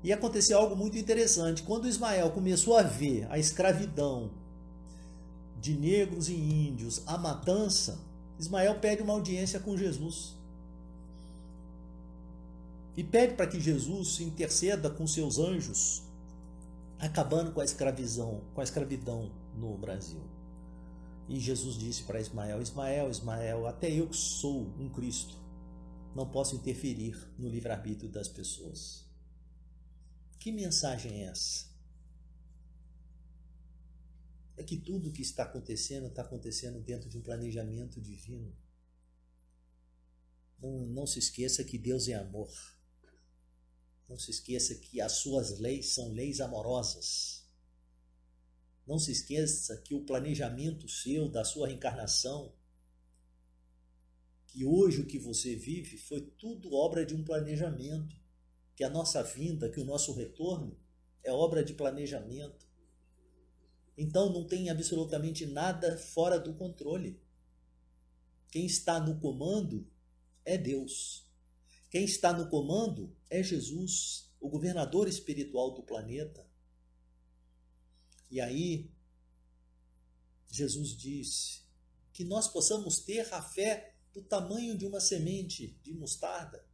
E 0.04 0.12
aconteceu 0.12 0.58
algo 0.58 0.76
muito 0.76 0.98
interessante. 0.98 1.62
Quando 1.62 1.88
Ismael 1.88 2.30
começou 2.30 2.76
a 2.76 2.82
ver 2.82 3.26
a 3.30 3.38
escravidão 3.38 4.30
de 5.58 5.74
negros 5.74 6.28
e 6.28 6.34
índios, 6.34 7.02
a 7.06 7.16
matança, 7.16 7.98
Ismael 8.38 8.78
pede 8.80 9.02
uma 9.02 9.14
audiência 9.14 9.58
com 9.58 9.78
Jesus 9.78 10.34
e 12.94 13.02
pede 13.02 13.32
para 13.32 13.46
que 13.46 13.58
Jesus 13.58 14.20
interceda 14.20 14.90
com 14.90 15.06
seus 15.06 15.38
anjos, 15.38 16.02
acabando 16.98 17.52
com 17.52 17.62
a 17.62 17.64
escravidão, 17.64 18.42
com 18.54 18.60
a 18.60 18.64
escravidão 18.64 19.30
no 19.56 19.74
Brasil. 19.78 20.20
E 21.30 21.40
Jesus 21.40 21.76
disse 21.76 22.02
para 22.02 22.20
Ismael: 22.20 22.60
Ismael, 22.60 23.10
Ismael, 23.10 23.66
até 23.66 23.90
eu 23.90 24.06
que 24.06 24.16
sou 24.16 24.66
um 24.78 24.90
Cristo, 24.90 25.34
não 26.14 26.26
posso 26.26 26.54
interferir 26.54 27.16
no 27.38 27.48
livre-arbítrio 27.48 28.10
das 28.10 28.28
pessoas. 28.28 29.03
Que 30.44 30.52
mensagem 30.52 31.22
é 31.22 31.28
essa? 31.28 31.64
É 34.58 34.62
que 34.62 34.76
tudo 34.76 35.08
o 35.08 35.10
que 35.10 35.22
está 35.22 35.44
acontecendo 35.44 36.08
está 36.08 36.20
acontecendo 36.20 36.82
dentro 36.82 37.08
de 37.08 37.16
um 37.16 37.22
planejamento 37.22 37.98
divino. 37.98 38.54
Não, 40.60 40.84
não 40.84 41.06
se 41.06 41.18
esqueça 41.18 41.64
que 41.64 41.78
Deus 41.78 42.08
é 42.08 42.12
amor. 42.12 42.52
Não 44.06 44.18
se 44.18 44.32
esqueça 44.32 44.74
que 44.74 45.00
as 45.00 45.12
suas 45.12 45.58
leis 45.58 45.94
são 45.94 46.12
leis 46.12 46.42
amorosas. 46.42 47.48
Não 48.86 48.98
se 48.98 49.12
esqueça 49.12 49.78
que 49.78 49.94
o 49.94 50.04
planejamento 50.04 50.86
seu, 50.90 51.26
da 51.26 51.42
sua 51.42 51.68
reencarnação, 51.68 52.54
que 54.48 54.62
hoje 54.62 55.00
o 55.00 55.06
que 55.06 55.18
você 55.18 55.56
vive 55.56 55.96
foi 55.96 56.20
tudo 56.20 56.74
obra 56.74 57.06
de 57.06 57.14
um 57.14 57.24
planejamento. 57.24 58.22
Que 58.74 58.84
a 58.84 58.90
nossa 58.90 59.22
vinda, 59.22 59.70
que 59.70 59.80
o 59.80 59.84
nosso 59.84 60.12
retorno 60.12 60.78
é 61.22 61.32
obra 61.32 61.64
de 61.64 61.74
planejamento. 61.74 62.66
Então 63.96 64.32
não 64.32 64.46
tem 64.46 64.70
absolutamente 64.70 65.46
nada 65.46 65.96
fora 65.96 66.38
do 66.38 66.54
controle. 66.54 67.20
Quem 68.50 68.66
está 68.66 69.00
no 69.00 69.18
comando 69.20 69.88
é 70.44 70.58
Deus. 70.58 71.26
Quem 71.90 72.04
está 72.04 72.32
no 72.32 72.48
comando 72.48 73.16
é 73.30 73.42
Jesus, 73.42 74.32
o 74.40 74.48
governador 74.48 75.08
espiritual 75.08 75.72
do 75.72 75.82
planeta. 75.82 76.44
E 78.30 78.40
aí, 78.40 78.90
Jesus 80.50 80.96
disse 80.96 81.62
que 82.12 82.24
nós 82.24 82.48
possamos 82.48 82.98
ter 82.98 83.32
a 83.32 83.42
fé 83.42 83.94
do 84.12 84.22
tamanho 84.22 84.76
de 84.76 84.86
uma 84.86 85.00
semente 85.00 85.78
de 85.82 85.92
mostarda, 85.92 86.64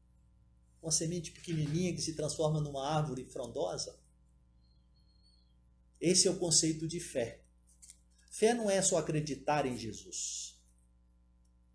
uma 0.83 0.93
semente 0.93 1.31
pequenininha 1.31 1.95
que 1.95 2.01
se 2.01 2.15
transforma 2.15 2.61
numa 2.61 2.89
árvore 2.89 3.25
frondosa. 3.25 3.99
Esse 6.01 6.27
é 6.27 6.31
o 6.31 6.39
conceito 6.39 6.89
de 6.89 6.99
fé. 6.99 7.43
Fé 8.31 8.55
não 8.55 8.71
é 8.71 8.81
só 8.81 8.99
acreditar 8.99 9.67
em 9.67 9.77
Jesus. 9.77 10.59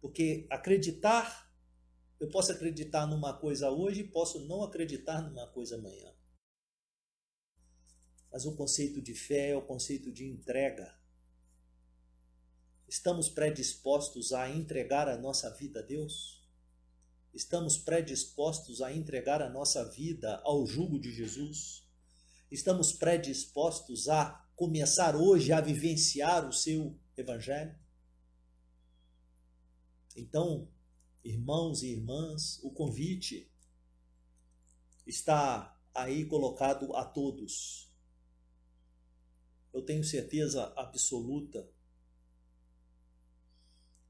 Porque 0.01 0.47
acreditar 0.49 1.45
eu 2.19 2.29
posso 2.29 2.51
acreditar 2.51 3.05
numa 3.05 3.33
coisa 3.37 3.69
hoje 3.69 4.01
e 4.01 4.07
posso 4.07 4.39
não 4.45 4.63
acreditar 4.63 5.21
numa 5.21 5.47
coisa 5.47 5.75
amanhã. 5.75 6.13
Mas 8.31 8.45
o 8.45 8.55
conceito 8.55 9.01
de 9.01 9.13
fé 9.13 9.49
é 9.49 9.55
o 9.55 9.61
conceito 9.61 10.11
de 10.11 10.25
entrega. 10.25 10.97
Estamos 12.87 13.27
predispostos 13.27 14.31
a 14.31 14.49
entregar 14.49 15.07
a 15.07 15.17
nossa 15.17 15.49
vida 15.51 15.79
a 15.79 15.83
Deus? 15.83 16.44
Estamos 17.35 17.77
predispostos 17.77 18.81
a 18.81 18.93
entregar 18.93 19.41
a 19.41 19.49
nossa 19.49 19.83
vida 19.91 20.39
ao 20.45 20.65
jugo 20.65 20.97
de 20.97 21.11
Jesus? 21.11 21.85
Estamos 22.49 22.93
predispostos 22.93 24.07
a 24.07 24.47
começar 24.55 25.17
hoje 25.17 25.51
a 25.51 25.59
vivenciar 25.59 26.47
o 26.47 26.53
seu 26.53 26.97
Evangelho? 27.17 27.77
Então, 30.15 30.71
irmãos 31.25 31.83
e 31.83 31.87
irmãs, 31.87 32.57
o 32.63 32.71
convite 32.71 33.51
está 35.05 35.77
aí 35.93 36.25
colocado 36.25 36.95
a 36.95 37.03
todos. 37.03 37.93
eu 39.73 39.81
tenho 39.81 40.05
certeza 40.05 40.71
absoluta 40.77 41.69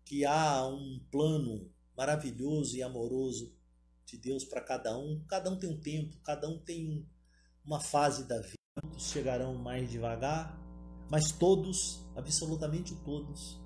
que 0.03 0.23
há 0.23 0.67
um 0.67 1.03
plano 1.09 1.73
maravilhoso 1.97 2.75
e 2.75 2.83
amoroso 2.83 3.53
de 4.05 4.17
Deus 4.17 4.43
para 4.43 4.61
cada 4.61 4.97
um. 4.97 5.23
Cada 5.27 5.49
um 5.49 5.57
tem 5.57 5.69
um 5.69 5.79
tempo, 5.79 6.17
cada 6.23 6.47
um 6.47 6.57
tem 6.59 7.07
uma 7.65 7.79
fase 7.79 8.25
da 8.25 8.39
vida. 8.39 8.55
Muitos 8.83 9.09
chegarão 9.09 9.55
mais 9.55 9.89
devagar, 9.89 10.59
mas 11.09 11.31
todos, 11.31 12.01
absolutamente 12.15 12.93
todos, 13.03 13.59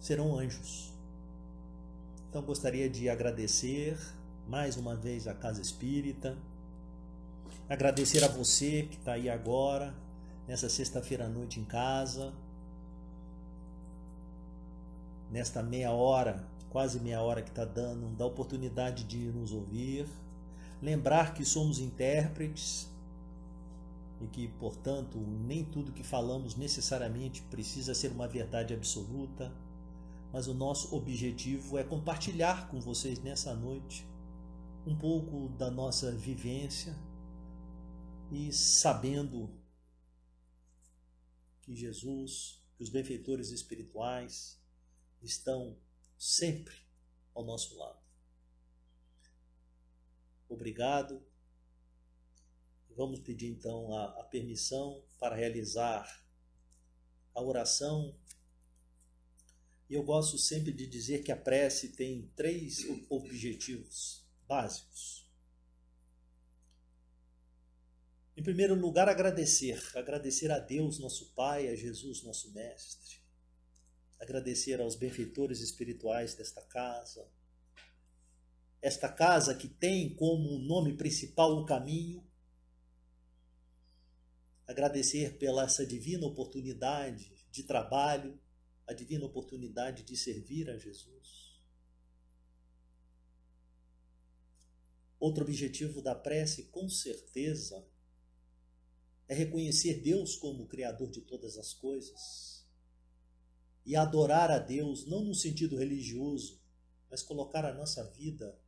serão 0.00 0.38
anjos. 0.38 0.92
Então 2.28 2.42
gostaria 2.42 2.88
de 2.88 3.08
agradecer 3.08 3.98
mais 4.48 4.76
uma 4.76 4.96
vez 4.96 5.26
a 5.28 5.34
Casa 5.34 5.60
Espírita, 5.60 6.36
agradecer 7.68 8.24
a 8.24 8.28
você 8.28 8.88
que 8.90 8.96
está 8.96 9.12
aí 9.12 9.30
agora, 9.30 9.94
nessa 10.46 10.68
sexta-feira 10.68 11.26
à 11.26 11.28
noite 11.28 11.60
em 11.60 11.64
casa, 11.64 12.34
nesta 15.30 15.62
meia 15.62 15.92
hora, 15.92 16.46
quase 16.74 16.98
meia 16.98 17.22
hora 17.22 17.40
que 17.40 17.50
está 17.50 17.64
dando, 17.64 18.16
da 18.16 18.26
oportunidade 18.26 19.04
de 19.04 19.16
nos 19.16 19.52
ouvir, 19.52 20.08
lembrar 20.82 21.32
que 21.32 21.44
somos 21.44 21.78
intérpretes 21.78 22.90
e 24.20 24.26
que, 24.26 24.48
portanto, 24.58 25.16
nem 25.16 25.64
tudo 25.64 25.92
que 25.92 26.02
falamos 26.02 26.56
necessariamente 26.56 27.42
precisa 27.42 27.94
ser 27.94 28.10
uma 28.10 28.26
verdade 28.26 28.74
absoluta, 28.74 29.52
mas 30.32 30.48
o 30.48 30.52
nosso 30.52 30.96
objetivo 30.96 31.78
é 31.78 31.84
compartilhar 31.84 32.66
com 32.66 32.80
vocês 32.80 33.20
nessa 33.20 33.54
noite 33.54 34.04
um 34.84 34.96
pouco 34.96 35.50
da 35.50 35.70
nossa 35.70 36.10
vivência 36.10 36.92
e 38.32 38.52
sabendo 38.52 39.48
que 41.62 41.72
Jesus, 41.72 42.60
que 42.76 42.82
os 42.82 42.90
benfeitores 42.90 43.50
espirituais 43.50 44.60
estão 45.22 45.76
sempre 46.16 46.74
ao 47.34 47.44
nosso 47.44 47.76
lado. 47.76 48.02
Obrigado. 50.48 51.22
Vamos 52.96 53.20
pedir 53.20 53.48
então 53.48 53.92
a, 53.92 54.20
a 54.20 54.24
permissão 54.24 55.04
para 55.18 55.34
realizar 55.34 56.24
a 57.34 57.42
oração. 57.42 58.16
E 59.90 59.94
eu 59.94 60.02
gosto 60.02 60.38
sempre 60.38 60.72
de 60.72 60.86
dizer 60.86 61.24
que 61.24 61.32
a 61.32 61.36
prece 61.36 61.90
tem 61.90 62.30
três 62.36 62.86
objetivos 63.10 64.24
básicos. 64.46 65.28
Em 68.36 68.42
primeiro 68.42 68.74
lugar, 68.74 69.08
agradecer. 69.08 69.80
Agradecer 69.96 70.50
a 70.50 70.58
Deus, 70.58 70.98
nosso 70.98 71.32
Pai, 71.34 71.68
a 71.68 71.76
Jesus, 71.76 72.22
nosso 72.22 72.52
Mestre. 72.52 73.23
Agradecer 74.24 74.80
aos 74.80 74.96
benfeitores 74.96 75.60
espirituais 75.60 76.34
desta 76.34 76.62
casa. 76.62 77.30
Esta 78.80 79.06
casa 79.06 79.54
que 79.54 79.68
tem 79.68 80.14
como 80.16 80.58
nome 80.58 80.96
principal 80.96 81.52
o 81.58 81.66
caminho. 81.66 82.26
Agradecer 84.66 85.36
pela 85.36 85.64
essa 85.64 85.84
divina 85.84 86.26
oportunidade 86.26 87.36
de 87.50 87.64
trabalho, 87.64 88.40
a 88.86 88.94
divina 88.94 89.26
oportunidade 89.26 90.02
de 90.02 90.16
servir 90.16 90.70
a 90.70 90.78
Jesus. 90.78 91.62
Outro 95.20 95.44
objetivo 95.44 96.00
da 96.00 96.14
prece, 96.14 96.64
com 96.68 96.88
certeza, 96.88 97.86
é 99.28 99.34
reconhecer 99.34 100.00
Deus 100.00 100.34
como 100.34 100.66
Criador 100.66 101.10
de 101.10 101.20
todas 101.20 101.58
as 101.58 101.74
coisas 101.74 102.53
e 103.84 103.96
adorar 103.96 104.50
a 104.50 104.58
Deus, 104.58 105.06
não 105.06 105.22
no 105.22 105.34
sentido 105.34 105.76
religioso, 105.76 106.60
mas 107.10 107.22
colocar 107.22 107.64
a 107.64 107.74
nossa 107.74 108.02
vida 108.10 108.58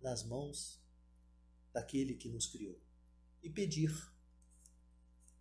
nas 0.00 0.24
mãos 0.24 0.80
daquele 1.72 2.14
que 2.14 2.28
nos 2.28 2.46
criou 2.46 2.80
e 3.42 3.50
pedir. 3.50 3.92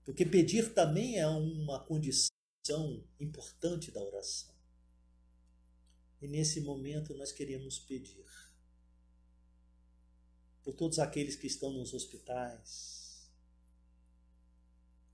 Porque 0.03 0.25
pedir 0.25 0.73
também 0.73 1.17
é 1.17 1.27
uma 1.27 1.79
condição 1.79 3.03
importante 3.19 3.91
da 3.91 4.03
oração. 4.03 4.53
E 6.21 6.27
nesse 6.27 6.61
momento 6.61 7.13
nós 7.13 7.31
queremos 7.31 7.79
pedir 7.79 8.25
por 10.63 10.73
todos 10.73 10.99
aqueles 10.99 11.35
que 11.35 11.47
estão 11.47 11.71
nos 11.71 11.93
hospitais, 11.93 13.29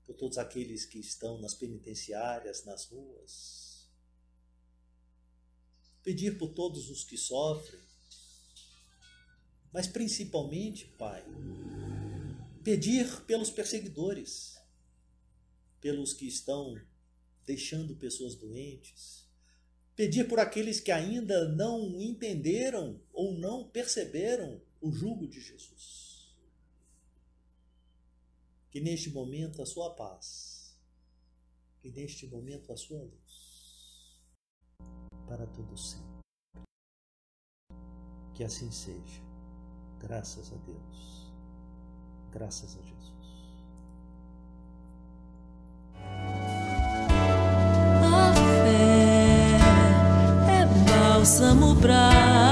por 0.04 0.14
todos 0.14 0.38
aqueles 0.38 0.84
que 0.84 0.98
estão 0.98 1.38
nas 1.40 1.54
penitenciárias, 1.54 2.64
nas 2.64 2.86
ruas. 2.86 3.69
Pedir 6.02 6.38
por 6.38 6.50
todos 6.50 6.88
os 6.88 7.04
que 7.04 7.16
sofrem, 7.16 7.80
mas 9.72 9.86
principalmente, 9.86 10.86
Pai, 10.98 11.24
pedir 12.64 13.22
pelos 13.22 13.50
perseguidores, 13.50 14.58
pelos 15.80 16.12
que 16.12 16.26
estão 16.26 16.80
deixando 17.46 17.94
pessoas 17.96 18.34
doentes, 18.34 19.28
pedir 19.94 20.28
por 20.28 20.38
aqueles 20.38 20.80
que 20.80 20.90
ainda 20.90 21.48
não 21.48 22.00
entenderam 22.00 23.00
ou 23.12 23.32
não 23.32 23.68
perceberam 23.68 24.60
o 24.80 24.92
jugo 24.92 25.26
de 25.26 25.40
Jesus. 25.40 26.34
Que 28.70 28.80
neste 28.80 29.10
momento 29.10 29.62
a 29.62 29.66
sua 29.66 29.90
paz, 29.94 30.76
que 31.80 31.90
neste 31.90 32.26
momento 32.26 32.72
a 32.72 32.76
sua 32.76 33.02
luz, 33.02 33.29
para 35.30 35.46
todo 35.46 35.78
sempre. 35.78 36.24
Que 38.34 38.42
assim 38.42 38.70
seja, 38.72 39.22
graças 40.00 40.52
a 40.52 40.56
Deus, 40.66 41.32
graças 42.32 42.76
a 42.76 42.82
Jesus. 42.82 43.20
É 50.48 50.66
bálsamo 50.90 51.80
para 51.80 52.49